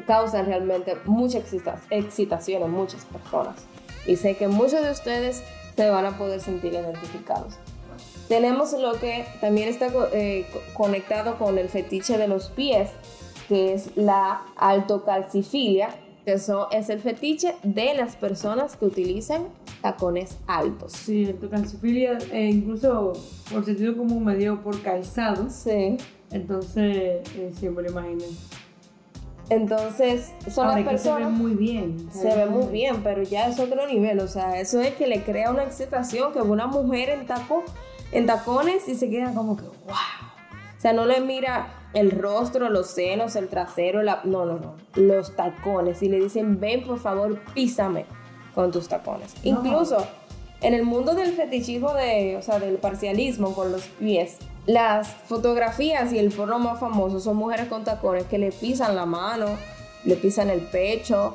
causan 0.06 0.46
realmente 0.46 0.96
mucha 1.04 1.38
excita- 1.38 1.80
excitación 1.90 2.62
en 2.62 2.70
muchas 2.70 3.04
personas. 3.06 3.56
Y 4.06 4.16
sé 4.16 4.36
que 4.36 4.46
muchos 4.48 4.82
de 4.82 4.90
ustedes 4.90 5.42
se 5.74 5.90
van 5.90 6.06
a 6.06 6.16
poder 6.16 6.40
sentir 6.40 6.72
identificados. 6.74 7.54
Tenemos 8.28 8.72
lo 8.72 8.94
que 9.00 9.24
también 9.40 9.68
está 9.68 9.88
eh, 10.12 10.46
co- 10.52 10.60
conectado 10.74 11.38
con 11.38 11.58
el 11.58 11.68
fetiche 11.68 12.18
de 12.18 12.28
los 12.28 12.48
pies, 12.50 12.90
que 13.48 13.72
es 13.74 13.96
la 13.96 14.42
altocalcifilia, 14.56 15.90
que 16.26 16.40
son, 16.40 16.66
es 16.72 16.90
el 16.90 16.98
fetiche 16.98 17.54
de 17.62 17.94
las 17.94 18.16
personas 18.16 18.76
que 18.76 18.84
utilizan 18.84 19.46
tacones 19.80 20.38
altos. 20.48 20.92
Sí, 20.92 21.24
el 21.24 21.48
calcifilia, 21.48 22.18
e 22.32 22.46
incluso 22.46 23.12
por 23.52 23.64
sentido 23.64 23.96
común 23.96 24.24
me 24.24 24.34
dio 24.34 24.60
por 24.60 24.82
calzados. 24.82 25.52
Sí. 25.52 25.96
Entonces, 26.32 27.22
eh, 27.36 27.52
siempre 27.56 27.84
lo 27.84 27.92
imaginé. 27.92 28.24
Entonces, 29.50 30.32
son 30.50 30.66
Ahora, 30.66 30.80
las 30.80 30.90
que 30.90 30.98
se 30.98 31.08
ve 31.10 31.14
personas... 31.14 31.38
muy 31.38 31.54
bien. 31.54 32.08
Se 32.10 32.34
ve 32.34 32.46
muy 32.46 32.66
bien, 32.72 33.04
pero 33.04 33.22
ya 33.22 33.46
es 33.46 33.60
otro 33.60 33.86
nivel. 33.86 34.18
O 34.18 34.26
sea, 34.26 34.58
eso 34.58 34.80
es 34.80 34.94
que 34.94 35.06
le 35.06 35.22
crea 35.22 35.52
una 35.52 35.62
excitación 35.62 36.32
que 36.32 36.40
una 36.40 36.66
mujer 36.66 37.10
en, 37.10 37.26
taco, 37.26 37.62
en 38.10 38.26
tacones 38.26 38.88
y 38.88 38.96
se 38.96 39.08
queda 39.08 39.32
como 39.32 39.56
que, 39.56 39.62
wow. 39.62 39.94
O 40.76 40.80
sea, 40.80 40.92
no 40.92 41.06
le 41.06 41.20
mira 41.20 41.68
el 41.96 42.10
rostro, 42.10 42.68
los 42.68 42.88
senos, 42.88 43.36
el 43.36 43.48
trasero, 43.48 44.02
la... 44.02 44.20
no, 44.24 44.44
no, 44.44 44.58
no. 44.58 44.74
Los 44.94 45.34
tacones. 45.34 46.02
Y 46.02 46.10
le 46.10 46.20
dicen, 46.20 46.60
ven, 46.60 46.84
por 46.84 46.98
favor, 46.98 47.40
písame 47.54 48.04
con 48.54 48.70
tus 48.70 48.86
tacones. 48.86 49.34
No. 49.42 49.50
Incluso 49.50 50.06
en 50.60 50.74
el 50.74 50.82
mundo 50.82 51.14
del 51.14 51.32
fetichismo, 51.32 51.94
de, 51.94 52.36
o 52.36 52.42
sea, 52.42 52.58
del 52.58 52.76
parcialismo 52.76 53.54
con 53.54 53.72
los 53.72 53.84
pies, 53.86 54.36
las 54.66 55.08
fotografías 55.08 56.12
y 56.12 56.18
el 56.18 56.30
porno 56.30 56.58
más 56.58 56.78
famoso 56.78 57.18
son 57.18 57.36
mujeres 57.36 57.68
con 57.68 57.82
tacones 57.84 58.24
que 58.24 58.38
le 58.38 58.52
pisan 58.52 58.94
la 58.94 59.06
mano, 59.06 59.46
le 60.04 60.16
pisan 60.16 60.50
el 60.50 60.60
pecho 60.60 61.32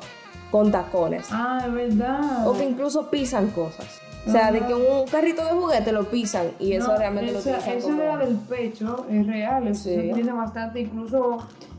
con 0.52 0.70
tacones. 0.70 1.26
Ah, 1.32 1.64
es 1.66 1.72
verdad. 1.72 2.46
O 2.46 2.52
que 2.52 2.62
incluso 2.64 3.10
pisan 3.10 3.50
cosas. 3.50 4.00
O 4.26 4.30
sea, 4.30 4.52
de 4.52 4.60
que 4.60 4.72
un 4.72 5.06
carrito 5.08 5.44
de 5.44 5.50
juguete 5.50 5.90
lo 5.92 6.04
pisan 6.08 6.52
y 6.60 6.74
eso 6.74 6.92
No, 6.92 6.96
realmente 6.98 7.32
lo 7.32 7.38
esa- 7.40 7.50
utilizan 7.50 7.78
Eso 7.78 7.88
como... 7.88 8.02
era 8.02 8.16
del 8.18 8.36
pecho, 8.36 9.06
es 9.10 9.26
real, 9.26 9.66
eso 9.66 9.82
Sí. 9.84 9.94
se 9.96 10.10
utiliza 10.12 10.34
bastante, 10.34 10.80
incluso 10.80 11.38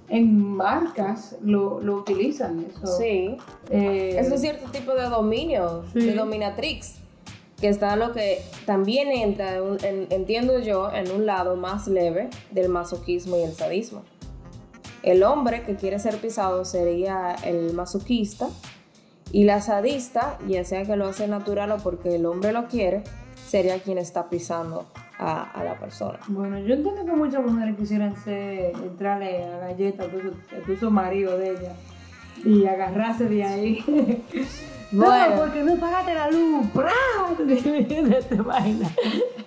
en 0.09 0.41
marcas 0.57 1.37
lo, 1.41 1.79
lo 1.79 1.95
utilizan. 1.95 2.65
Eso. 2.69 2.97
Sí. 2.97 3.37
Eh, 3.69 4.17
Es 4.19 4.29
un 4.29 4.37
cierto 4.37 4.69
tipo 4.71 4.93
de 4.93 5.03
dominio, 5.03 5.85
Sí. 5.93 6.01
de 6.01 6.15
dominatrix, 6.15 6.95
que 7.61 7.69
está 7.69 7.95
lo 7.95 8.11
que 8.11 8.41
también 8.65 9.07
entra, 9.09 9.55
en 9.55 9.77
en- 9.85 10.07
entiendo 10.09 10.59
yo, 10.59 10.91
en 10.91 11.09
un 11.11 11.25
lado 11.25 11.55
más 11.55 11.87
leve 11.87 12.29
del 12.51 12.67
masoquismo 12.67 13.37
y 13.37 13.43
el 13.43 13.53
sadismo. 13.53 14.01
El 15.01 15.23
hombre 15.23 15.63
que 15.63 15.75
quiere 15.75 15.97
ser 15.99 16.17
pisado 16.17 16.65
sería 16.65 17.35
el 17.45 17.73
masoquista 17.73 18.49
y 19.33 19.45
la 19.45 19.61
sadista, 19.61 20.37
ya 20.47 20.63
sea 20.63 20.85
que 20.85 20.95
lo 20.95 21.07
hace 21.07 21.27
natural 21.27 21.71
o 21.71 21.77
porque 21.77 22.15
el 22.15 22.25
hombre 22.27 22.53
lo 22.53 22.67
quiere, 22.67 23.03
sería 23.47 23.79
quien 23.79 23.97
está 23.97 24.29
pisando 24.29 24.85
a, 25.17 25.63
la 25.65 25.75
persona. 25.79 26.19
Bueno, 26.27 26.59
yo 26.59 26.75
entiendo 26.75 27.03
que 27.03 27.13
muchas 27.13 27.43
mujeres 27.43 27.75
quisieran 27.75 28.15
ser, 28.15 28.75
entrarle 28.75 29.43
a 29.43 29.57
galleta 29.57 30.03
a 30.03 30.89
marido 30.91 31.37
de 31.37 31.49
ella 31.49 31.73
y 32.45 32.65
agarrarse 32.67 33.25
de 33.25 33.43
ahí. 33.43 34.23
Bueno. 34.93 35.29
No, 35.29 35.41
porque 35.41 35.63
no 35.63 35.75
pagaste 35.77 36.13
la 36.13 36.29
luz. 36.29 36.67
¡Pra! 36.71 36.91
¿Te 37.35 38.35
imaginas? 38.35 38.91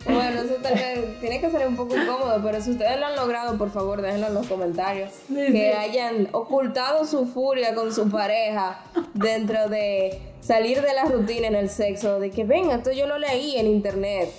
Bueno, 0.04 0.40
eso 0.40 0.54
tal 0.60 0.74
vez 0.74 1.20
tiene 1.20 1.40
que 1.40 1.50
ser 1.50 1.68
un 1.68 1.76
poco 1.76 1.96
incómodo, 1.96 2.40
pero 2.42 2.60
si 2.60 2.72
ustedes 2.72 2.98
lo 2.98 3.06
han 3.06 3.16
logrado, 3.16 3.56
por 3.56 3.70
favor, 3.70 4.02
déjenlo 4.02 4.26
en 4.26 4.34
los 4.34 4.46
comentarios. 4.48 5.10
Sí, 5.28 5.34
que 5.34 5.72
sí. 5.72 5.78
hayan 5.78 6.28
ocultado 6.32 7.04
su 7.04 7.26
furia 7.26 7.74
con 7.74 7.92
su 7.92 8.10
pareja 8.10 8.80
dentro 9.14 9.68
de 9.68 10.20
salir 10.40 10.82
de 10.82 10.94
la 10.94 11.04
rutina 11.04 11.46
en 11.46 11.54
el 11.54 11.70
sexo, 11.70 12.18
de 12.18 12.30
que 12.30 12.44
venga, 12.44 12.76
esto 12.76 12.90
yo 12.90 13.06
lo 13.06 13.18
leí 13.18 13.56
en 13.56 13.66
internet, 13.66 14.30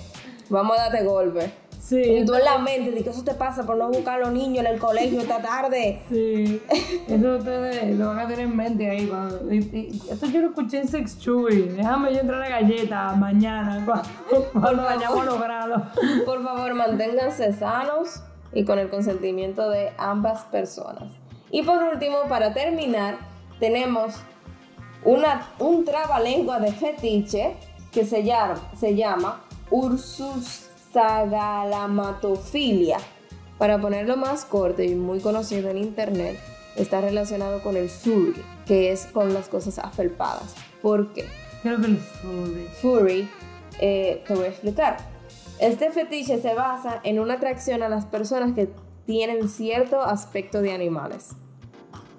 vamos 0.50 0.78
a 0.78 0.90
darte 0.90 1.04
golpe. 1.04 1.52
Sí. 1.88 2.02
Y 2.02 2.26
tú 2.26 2.34
en 2.36 2.44
la 2.44 2.58
mente, 2.58 2.92
de 2.92 3.02
que 3.02 3.12
eso 3.12 3.24
te 3.24 3.34
pasa 3.34 3.64
por 3.66 3.78
no 3.78 3.88
buscar 3.88 4.16
a 4.16 4.26
los 4.26 4.34
niños 4.34 4.66
en 4.66 4.74
el 4.74 4.78
colegio 4.80 5.22
esta 5.22 5.42
tarde. 5.42 6.02
Sí, 6.10 6.62
eso 7.08 7.38
ustedes 7.38 7.98
lo 7.98 8.08
van 8.10 8.20
a 8.20 8.28
tener 8.28 8.42
en 8.42 8.58
mente 8.58 8.90
ahí. 8.90 9.08
Cuando, 9.08 9.54
y- 9.54 9.60
y- 9.60 10.02
esto 10.12 10.26
yo 10.26 10.42
lo 10.42 10.48
escuché 10.50 10.80
en 10.82 10.90
Sex 10.90 11.18
Chewy. 11.20 11.62
Déjame 11.70 12.14
yo 12.14 12.20
entrar 12.20 12.42
a 12.42 12.50
la 12.50 12.60
galleta 12.60 13.14
mañana 13.14 13.82
cuando, 13.86 14.50
cuando 14.52 14.86
hayamos 14.90 15.26
logrado. 15.26 15.84
Por 16.26 16.44
favor, 16.44 16.74
manténganse 16.74 17.54
sanos 17.54 18.22
y 18.52 18.66
con 18.66 18.80
el 18.80 18.90
consentimiento 18.90 19.70
de 19.70 19.92
ambas 19.98 20.44
personas. 20.44 21.06
Y 21.52 21.64
por 21.64 21.82
último, 21.82 22.18
para 22.28 22.54
terminar, 22.54 23.16
tenemos 23.62 24.14
una, 25.06 25.48
un 25.60 25.86
trabalengua 25.86 26.60
de 26.60 26.74
fetiche 26.74 27.56
que 27.94 28.04
se 28.06 28.24
llama, 28.26 28.56
se 28.78 28.94
llama 28.94 29.40
Ursusagalamatofilia. 30.98 32.98
Para 33.58 33.80
ponerlo 33.80 34.18
más 34.18 34.46
corto 34.46 34.82
y 34.82 34.96
muy 34.96 35.20
conocido 35.20 35.70
en 35.70 35.78
internet, 35.78 36.40
está 36.76 37.02
relacionado 37.02 37.62
con 37.62 37.78
el 37.78 37.90
furry, 37.90 38.44
que 38.66 38.92
es 38.92 39.06
con 39.06 39.34
las 39.34 39.48
cosas 39.48 39.80
afelpadas. 39.80 40.56
¿Por 40.82 41.14
qué? 41.14 41.26
Creo 41.62 41.80
que 41.80 41.88
el 41.88 41.98
furry. 41.98 42.68
furry, 42.82 43.30
eh, 43.80 44.24
te 44.28 44.36
voy 44.36 44.46
a 44.46 44.50
explicar. 44.50 44.98
Este 45.60 45.92
fetiche 45.92 46.40
se 46.40 46.54
basa 46.54 47.00
en 47.04 47.20
una 47.20 47.36
atracción 47.36 47.84
a 47.84 47.90
las 47.90 48.06
personas 48.06 48.54
que 48.54 48.70
tienen 49.06 49.50
cierto 49.50 50.02
aspecto 50.02 50.62
de 50.62 50.72
animales. 50.72 51.30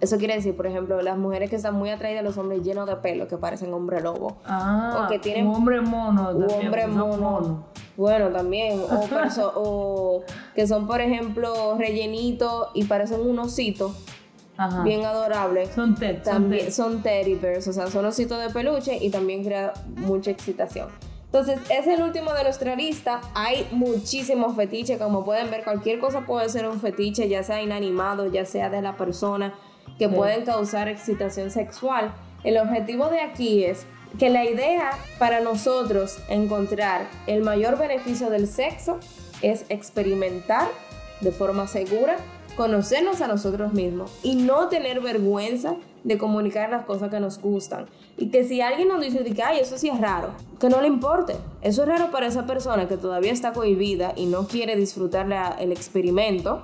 Eso 0.00 0.16
quiere 0.18 0.34
decir, 0.34 0.56
por 0.56 0.66
ejemplo, 0.66 1.00
las 1.02 1.18
mujeres 1.18 1.50
que 1.50 1.56
están 1.56 1.74
muy 1.74 1.90
atraídas 1.90 2.20
a 2.20 2.22
los 2.22 2.38
hombres 2.38 2.62
llenos 2.62 2.87
de 2.87 2.96
pelo, 2.96 3.26
que 3.26 3.37
parecen 3.37 3.72
hombre 3.74 4.00
lobo. 4.00 4.37
Ah, 4.44 5.04
O 5.04 5.08
que 5.11 5.18
tienen- 5.18 5.46
un 5.48 5.56
hombre 5.56 5.80
mono. 5.80 6.28
También, 6.38 6.66
hombre 6.66 6.82
son 6.84 6.96
mono. 7.20 7.64
Bueno, 7.96 8.28
también. 8.28 8.80
O, 9.56 10.22
que 10.54 10.66
son, 10.66 10.87
por 10.87 11.00
ejemplo, 11.00 11.76
rellenitos 11.78 12.68
y 12.74 12.84
parecen 12.84 13.20
un 13.20 13.38
osito 13.40 13.92
Ajá. 14.56 14.82
bien 14.84 15.04
adorable. 15.04 15.66
Son 15.72 15.94
tet, 15.96 16.24
son 16.24 16.32
también 16.34 16.66
tet. 16.66 16.72
son 16.74 17.02
teddy 17.02 17.34
bears, 17.34 17.66
o 17.68 17.72
sea, 17.72 17.88
son 17.88 18.04
ositos 18.06 18.40
de 18.40 18.50
peluche 18.50 18.96
y 19.00 19.11
también 19.11 19.42
crea 19.44 19.72
mucha 19.96 20.30
excitación. 20.30 20.88
Entonces, 21.26 21.58
es 21.70 21.87
el 21.87 22.02
último 22.02 22.32
de 22.32 22.42
nuestra 22.44 22.74
lista. 22.74 23.20
Hay 23.34 23.66
muchísimos 23.72 24.56
fetiches, 24.56 24.98
como 24.98 25.24
pueden 25.24 25.50
ver, 25.50 25.62
cualquier 25.62 25.98
cosa 25.98 26.22
puede 26.22 26.48
ser 26.48 26.66
un 26.68 26.80
fetiche, 26.80 27.28
ya 27.28 27.42
sea 27.42 27.61
inanimado, 27.61 28.26
ya 28.26 28.46
sea 28.46 28.70
de 28.70 28.80
la 28.80 28.96
persona, 28.96 29.52
que 29.98 30.08
pueden 30.08 30.44
causar 30.44 30.88
excitación 30.88 31.50
sexual. 31.50 32.12
El 32.44 32.56
objetivo 32.58 33.08
de 33.08 33.20
aquí 33.20 33.64
es 33.64 33.84
que 34.18 34.30
la 34.30 34.44
idea 34.44 34.90
para 35.18 35.40
nosotros 35.40 36.18
encontrar 36.28 37.06
el 37.26 37.42
mayor 37.42 37.78
beneficio 37.78 38.30
del 38.30 38.46
sexo 38.46 38.98
es 39.42 39.64
experimentar 39.68 40.68
de 41.20 41.32
forma 41.32 41.66
segura, 41.66 42.16
conocernos 42.56 43.20
a 43.20 43.26
nosotros 43.28 43.72
mismos 43.72 44.11
y 44.22 44.34
no 44.37 44.68
tener 44.68 45.00
vergüenza 45.00 45.74
de 46.04 46.16
comunicar 46.16 46.70
las 46.70 46.84
cosas 46.87 47.11
que 47.11 47.20
nos 47.20 47.38
gustan. 47.40 47.87
Y 48.16 48.30
que 48.30 48.44
si 48.44 48.61
alguien 48.61 48.88
nos 48.88 49.00
dice 49.00 49.22
que, 49.24 49.42
ay, 49.42 49.58
eso 49.61 49.76
sí 49.78 49.88
es 49.88 50.00
raro, 50.00 50.30
que 50.61 50.68
no 50.68 50.80
le 50.80 50.87
importe. 50.87 51.34
Eso 51.61 51.82
es 51.82 51.88
raro 51.88 52.11
para 52.11 52.26
esa 52.26 52.46
persona 52.46 52.88
que 52.88 52.96
todavía 52.96 53.32
está 53.32 53.52
cohibida 53.52 54.12
y 54.16 54.26
no 54.26 54.46
quiere 54.46 54.74
disfrutar 54.76 55.26
la- 55.28 55.56
el 55.61 55.70
experimento, 55.72 56.62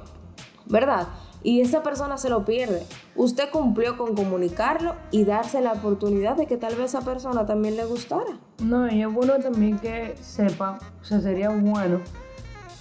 ¿verdad? 0.66 1.09
Y 1.44 1.61
esa 1.61 1.83
persona 1.83 2.16
se 2.16 2.30
lo 2.30 2.44
pierde. 2.46 2.83
Usted 3.14 3.50
cumplió 3.50 3.98
con 3.98 4.16
comunicarlo 4.16 4.94
y 5.11 5.24
darse 5.24 5.61
la 5.61 5.72
oportunidad 5.74 6.37
de 6.37 6.46
que 6.46 6.57
tal 6.57 6.74
vez 6.74 6.87
esa 6.87 7.02
persona 7.02 7.44
también 7.44 7.76
le 7.76 7.85
gustara. 7.85 8.38
No, 8.62 8.90
y 8.90 9.02
es 9.02 9.12
bueno 9.12 9.35
también 9.38 9.78
que 9.78 10.16
sepa, 10.20 10.78
o 11.02 11.04
sea, 11.04 11.20
sería 11.20 11.50
bueno 11.50 12.00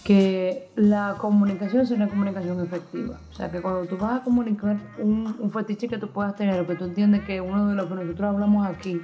que 0.05 0.69
la 0.75 1.15
comunicación 1.17 1.85
sea 1.85 1.97
una 1.97 2.07
comunicación 2.07 2.61
efectiva. 2.61 3.19
O 3.31 3.33
sea, 3.33 3.51
que 3.51 3.61
cuando 3.61 3.85
tú 3.85 3.97
vas 3.97 4.21
a 4.21 4.23
comunicar 4.23 4.77
un, 4.97 5.51
fetiche 5.51 5.89
que 5.89 5.97
tú 5.97 6.07
puedas 6.07 6.35
tener, 6.35 6.59
o 6.61 6.65
que 6.65 6.75
tú 6.75 6.85
entiendes 6.85 7.23
que 7.23 7.41
uno 7.41 7.67
de 7.67 7.75
los 7.75 7.87
que 7.87 7.95
nosotros 7.95 8.29
hablamos 8.33 8.65
aquí, 8.65 9.01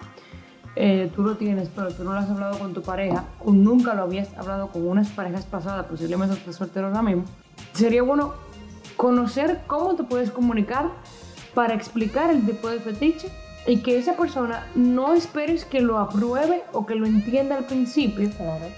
eh, 0.77 1.11
tú 1.13 1.23
lo 1.23 1.35
tienes, 1.35 1.69
pero 1.69 1.91
tú 1.93 2.05
no 2.05 2.13
lo 2.13 2.19
has 2.19 2.29
hablado 2.29 2.59
con 2.59 2.73
tu 2.73 2.81
pareja, 2.81 3.25
o 3.43 3.51
nunca 3.51 3.93
lo 3.93 4.03
habías 4.03 4.37
hablado 4.37 4.67
con 4.67 4.87
unas 4.87 5.09
parejas 5.09 5.45
pasadas, 5.45 5.85
posiblemente 5.85 6.35
estás 6.35 6.55
soltero 6.55 6.87
ahora 6.87 7.01
mismo, 7.01 7.23
sería 7.73 8.03
bueno 8.03 8.33
conocer 8.99 9.61
cómo 9.65 9.95
te 9.95 10.03
puedes 10.03 10.29
comunicar 10.29 10.89
para 11.53 11.73
explicar 11.73 12.29
el 12.31 12.45
tipo 12.45 12.67
de 12.67 12.79
fetiche 12.81 13.29
y 13.65 13.77
que 13.77 13.97
esa 13.97 14.17
persona 14.17 14.67
no 14.75 15.13
esperes 15.13 15.63
que 15.63 15.79
lo 15.79 15.99
apruebe 15.99 16.63
o 16.73 16.85
que 16.85 16.95
lo 16.95 17.05
entienda 17.05 17.55
al 17.55 17.63
principio, 17.65 18.29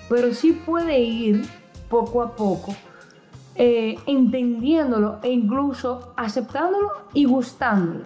pero 0.10 0.32
sí 0.36 0.52
puede 0.52 1.00
ir 1.00 1.44
poco 1.90 2.22
a 2.22 2.36
poco 2.36 2.76
eh, 3.56 3.96
entendiéndolo 4.06 5.18
e 5.24 5.32
incluso 5.32 6.14
aceptándolo 6.16 6.92
y 7.16 7.26
gustándolo. 7.26 8.06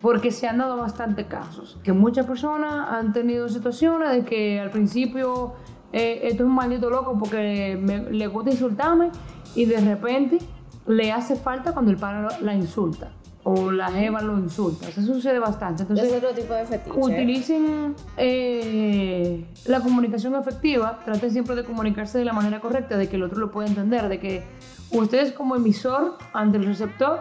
Porque 0.00 0.30
se 0.30 0.46
han 0.48 0.58
dado 0.58 0.78
bastante 0.78 1.26
casos. 1.26 1.78
Que 1.84 1.92
muchas 1.92 2.24
personas 2.26 2.88
han 2.90 3.12
tenido 3.12 3.48
situaciones 3.50 4.10
de 4.10 4.24
que 4.24 4.58
al 4.60 4.70
principio 4.70 5.52
eh, 5.92 6.20
esto 6.24 6.44
es 6.44 6.48
un 6.48 6.54
maldito 6.54 6.88
loco 6.88 7.16
porque 7.18 7.78
me- 7.80 8.10
le 8.10 8.26
gusta 8.26 8.50
insultarme 8.52 9.10
y 9.54 9.66
de 9.66 9.80
repente 9.80 10.38
le 10.86 11.12
hace 11.12 11.36
falta 11.36 11.72
cuando 11.72 11.90
el 11.90 11.96
pana 11.96 12.28
la 12.40 12.54
insulta 12.54 13.10
o 13.48 13.70
la 13.70 13.92
jeva 13.92 14.20
lo 14.22 14.36
insulta. 14.38 14.88
Eso 14.88 15.02
sucede 15.02 15.38
bastante. 15.38 15.82
Entonces, 15.82 16.08
es 16.08 16.14
otro 16.16 16.30
tipo 16.30 16.52
de 16.52 16.64
fetiche. 16.64 16.98
utilicen 16.98 17.94
eh, 18.16 19.46
la 19.66 19.78
comunicación 19.78 20.34
efectiva, 20.34 20.98
traten 21.04 21.30
siempre 21.30 21.54
de 21.54 21.62
comunicarse 21.62 22.18
de 22.18 22.24
la 22.24 22.32
manera 22.32 22.58
correcta, 22.58 22.96
de 22.96 23.08
que 23.08 23.14
el 23.14 23.22
otro 23.22 23.38
lo 23.38 23.52
pueda 23.52 23.68
entender, 23.68 24.08
de 24.08 24.18
que 24.18 24.42
ustedes 24.90 25.32
como 25.32 25.54
emisor 25.54 26.18
ante 26.32 26.58
el 26.58 26.64
receptor, 26.64 27.20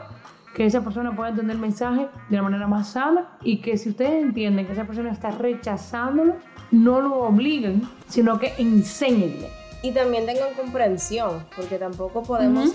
que 0.56 0.66
esa 0.66 0.82
persona 0.82 1.16
pueda 1.16 1.30
entender 1.30 1.58
el 1.58 1.62
mensaje 1.62 2.08
de 2.30 2.36
la 2.36 2.42
manera 2.42 2.66
más 2.66 2.90
sana 2.90 3.38
y 3.44 3.58
que 3.62 3.78
si 3.78 3.90
ustedes 3.90 4.24
entienden 4.24 4.66
que 4.66 4.72
esa 4.72 4.86
persona 4.86 5.12
está 5.12 5.30
rechazándolo, 5.30 6.38
no 6.72 7.02
lo 7.02 7.20
obliguen, 7.20 7.84
sino 8.08 8.40
que 8.40 8.54
enséñenle. 8.58 9.50
y 9.84 9.92
también 9.92 10.26
tengan 10.26 10.56
comprensión, 10.56 11.46
porque 11.56 11.78
tampoco 11.78 12.24
podemos 12.24 12.74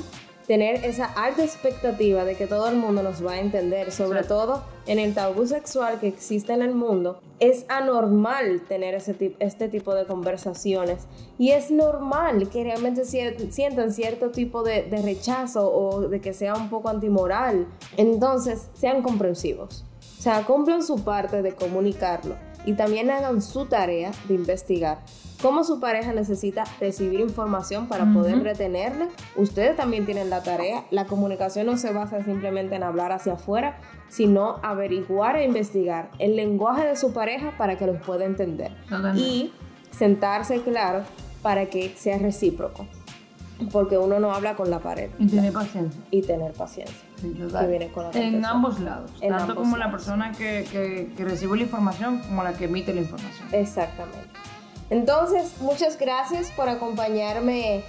tener 0.51 0.85
esa 0.85 1.05
alta 1.05 1.45
expectativa 1.45 2.25
de 2.25 2.35
que 2.35 2.49
todo 2.49 2.69
el 2.69 2.75
mundo 2.75 3.05
nos 3.05 3.25
va 3.25 3.35
a 3.35 3.39
entender, 3.41 3.93
sobre 3.93 4.19
Exacto. 4.19 4.35
todo 4.47 4.63
en 4.89 4.99
el 4.99 5.15
tabú 5.15 5.47
sexual 5.47 6.01
que 6.01 6.09
existe 6.09 6.53
en 6.53 6.63
el 6.63 6.75
mundo. 6.75 7.21
Es 7.39 7.65
anormal 7.69 8.63
tener 8.69 8.97
ese 8.97 9.15
tip- 9.15 9.37
este 9.39 9.69
tipo 9.69 9.95
de 9.95 10.07
conversaciones 10.07 11.07
y 11.39 11.53
es 11.53 11.71
normal 11.71 12.49
que 12.49 12.65
realmente 12.65 13.03
cier- 13.03 13.49
sientan 13.53 13.93
cierto 13.93 14.33
tipo 14.33 14.65
de, 14.65 14.83
de 14.83 15.01
rechazo 15.03 15.71
o 15.73 16.09
de 16.09 16.21
que 16.21 16.33
sea 16.33 16.55
un 16.55 16.69
poco 16.69 16.89
antimoral. 16.89 17.69
Entonces, 17.97 18.71
sean 18.75 19.03
comprensivos. 19.03 19.85
O 20.19 20.23
sea, 20.23 20.45
cumplan 20.45 20.83
su 20.83 21.05
parte 21.05 21.43
de 21.43 21.53
comunicarlo 21.55 22.35
y 22.67 22.75
también 22.75 23.11
hagan 23.11 23.41
su 23.43 23.67
tarea 23.67 24.11
de 24.29 24.35
investigar 24.35 24.99
cómo 25.41 25.65
su 25.65 25.81
pareja 25.81 26.13
necesita 26.13 26.65
recibir 26.81 27.21
información 27.21 27.87
para 27.89 28.05
poder 28.13 28.43
retenerla. 28.43 29.09
Ustedes 29.37 29.75
también 29.77 30.05
tienen 30.05 30.29
la 30.29 30.43
tarea. 30.43 30.85
La 30.91 31.07
comunicación 31.07 31.65
no 31.67 31.79
se 31.79 31.93
basa 31.93 32.23
simplemente 32.23 32.75
en 32.75 32.83
hablar 32.83 33.11
hacia 33.13 33.33
afuera, 33.35 33.79
sino 34.09 34.57
averiguar 34.63 35.37
e 35.37 35.45
investigar 35.45 36.11
el 36.19 36.37
lenguaje 36.37 36.87
de 36.87 36.97
su 36.97 37.13
pareja 37.15 37.55
para 37.57 37.79
que 37.79 37.87
los 37.87 37.97
pueda 38.03 38.27
entender 38.27 38.71
Totalmente. 38.83 39.21
y 39.21 39.53
sentarse 39.91 40.61
claro 40.61 41.03
para 41.43 41.67
que 41.67 41.95
sea 41.97 42.19
recíproco. 42.19 42.87
porque 43.73 43.97
uno 43.99 44.21
no 44.21 44.33
habla 44.33 44.57
con 44.57 44.71
la 44.71 44.79
pared 44.81 45.11
Y 45.19 45.27
tener 45.29 45.53
paciencia. 45.53 46.01
y 46.11 46.23
tener 46.23 46.53
paciencia. 46.53 46.97
Sí, 47.21 47.31
total. 47.31 47.65
Que 47.65 47.71
viene 47.71 47.93
con 47.93 48.05
la 48.05 48.11
en 48.19 48.45
ambos 48.45 48.81
lados. 48.81 49.11
En 49.21 49.31
tanto 49.31 49.53
ambos 49.53 49.57
como 49.59 49.77
la 49.77 49.91
persona 49.91 50.33
que, 50.33 50.67
que, 50.71 51.13
que 51.17 51.25
recibe 51.25 51.57
la 51.57 51.65
información 51.65 52.21
como 52.21 52.43
la 52.43 52.55
que 52.55 52.65
emite 52.65 52.95
la 52.95 53.01
información. 53.01 53.49
Exactamente. 53.53 54.31
Entonces, 54.91 55.55
muchas 55.61 55.99
gracias 55.99 56.51
por 56.51 56.69
acompañarme 56.69 57.83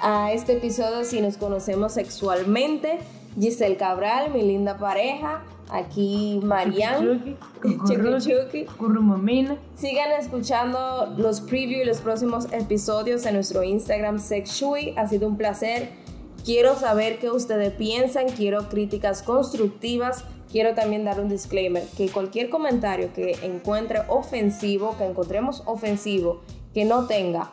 a 0.00 0.32
este 0.32 0.54
episodio 0.54 1.04
si 1.04 1.20
nos 1.20 1.36
conocemos 1.36 1.92
sexualmente. 1.92 2.98
Giselle 3.38 3.76
Cabral, 3.76 4.32
mi 4.32 4.42
linda 4.42 4.76
pareja. 4.76 5.42
Aquí 5.70 6.40
Marian. 6.42 7.36
Currumamina. 8.76 9.56
Sigan 9.76 10.10
escuchando 10.18 11.14
los 11.16 11.40
previews 11.40 11.82
y 11.82 11.84
los 11.84 12.00
próximos 12.00 12.52
episodios 12.52 13.24
en 13.26 13.34
nuestro 13.34 13.62
Instagram 13.62 14.18
Sexshui. 14.18 14.94
Ha 14.96 15.06
sido 15.06 15.28
un 15.28 15.36
placer. 15.36 15.99
Quiero 16.44 16.74
saber 16.74 17.18
qué 17.18 17.30
ustedes 17.30 17.72
piensan, 17.72 18.28
quiero 18.28 18.68
críticas 18.68 19.22
constructivas. 19.22 20.24
Quiero 20.50 20.74
también 20.74 21.04
dar 21.04 21.20
un 21.20 21.28
disclaimer, 21.28 21.84
que 21.96 22.08
cualquier 22.08 22.50
comentario 22.50 23.12
que 23.12 23.36
encuentre 23.42 24.00
ofensivo, 24.08 24.96
que 24.98 25.04
encontremos 25.04 25.62
ofensivo, 25.66 26.40
que 26.74 26.84
no 26.84 27.06
tenga 27.06 27.52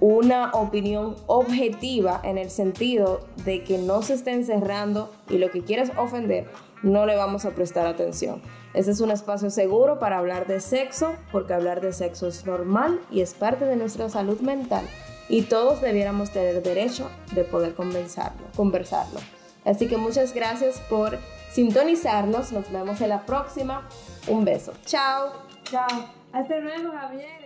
una 0.00 0.50
opinión 0.52 1.14
objetiva 1.26 2.20
en 2.24 2.36
el 2.38 2.50
sentido 2.50 3.20
de 3.44 3.62
que 3.62 3.78
no 3.78 4.02
se 4.02 4.14
esté 4.14 4.32
encerrando 4.32 5.12
y 5.30 5.38
lo 5.38 5.50
que 5.50 5.62
quieras 5.62 5.92
ofender, 5.96 6.48
no 6.82 7.06
le 7.06 7.14
vamos 7.14 7.44
a 7.44 7.50
prestar 7.50 7.86
atención. 7.86 8.42
Este 8.74 8.90
es 8.90 9.00
un 9.00 9.12
espacio 9.12 9.50
seguro 9.50 10.00
para 10.00 10.18
hablar 10.18 10.48
de 10.48 10.60
sexo, 10.60 11.14
porque 11.30 11.54
hablar 11.54 11.80
de 11.80 11.92
sexo 11.92 12.26
es 12.26 12.44
normal 12.44 13.00
y 13.12 13.20
es 13.20 13.32
parte 13.34 13.64
de 13.64 13.76
nuestra 13.76 14.08
salud 14.08 14.40
mental. 14.40 14.84
Y 15.28 15.42
todos 15.42 15.80
debiéramos 15.80 16.30
tener 16.30 16.62
derecho 16.62 17.10
de 17.32 17.44
poder 17.44 17.74
conversarlo, 17.74 18.42
conversarlo. 18.56 19.20
Así 19.64 19.88
que 19.88 19.96
muchas 19.96 20.34
gracias 20.34 20.80
por 20.90 21.18
sintonizarnos. 21.50 22.52
Nos 22.52 22.70
vemos 22.70 23.00
en 23.00 23.08
la 23.08 23.24
próxima. 23.24 23.88
Un 24.28 24.44
beso. 24.44 24.72
Chao. 24.84 25.32
Chao. 25.64 26.08
Hasta 26.32 26.58
luego, 26.58 26.92
Javier. 26.92 27.43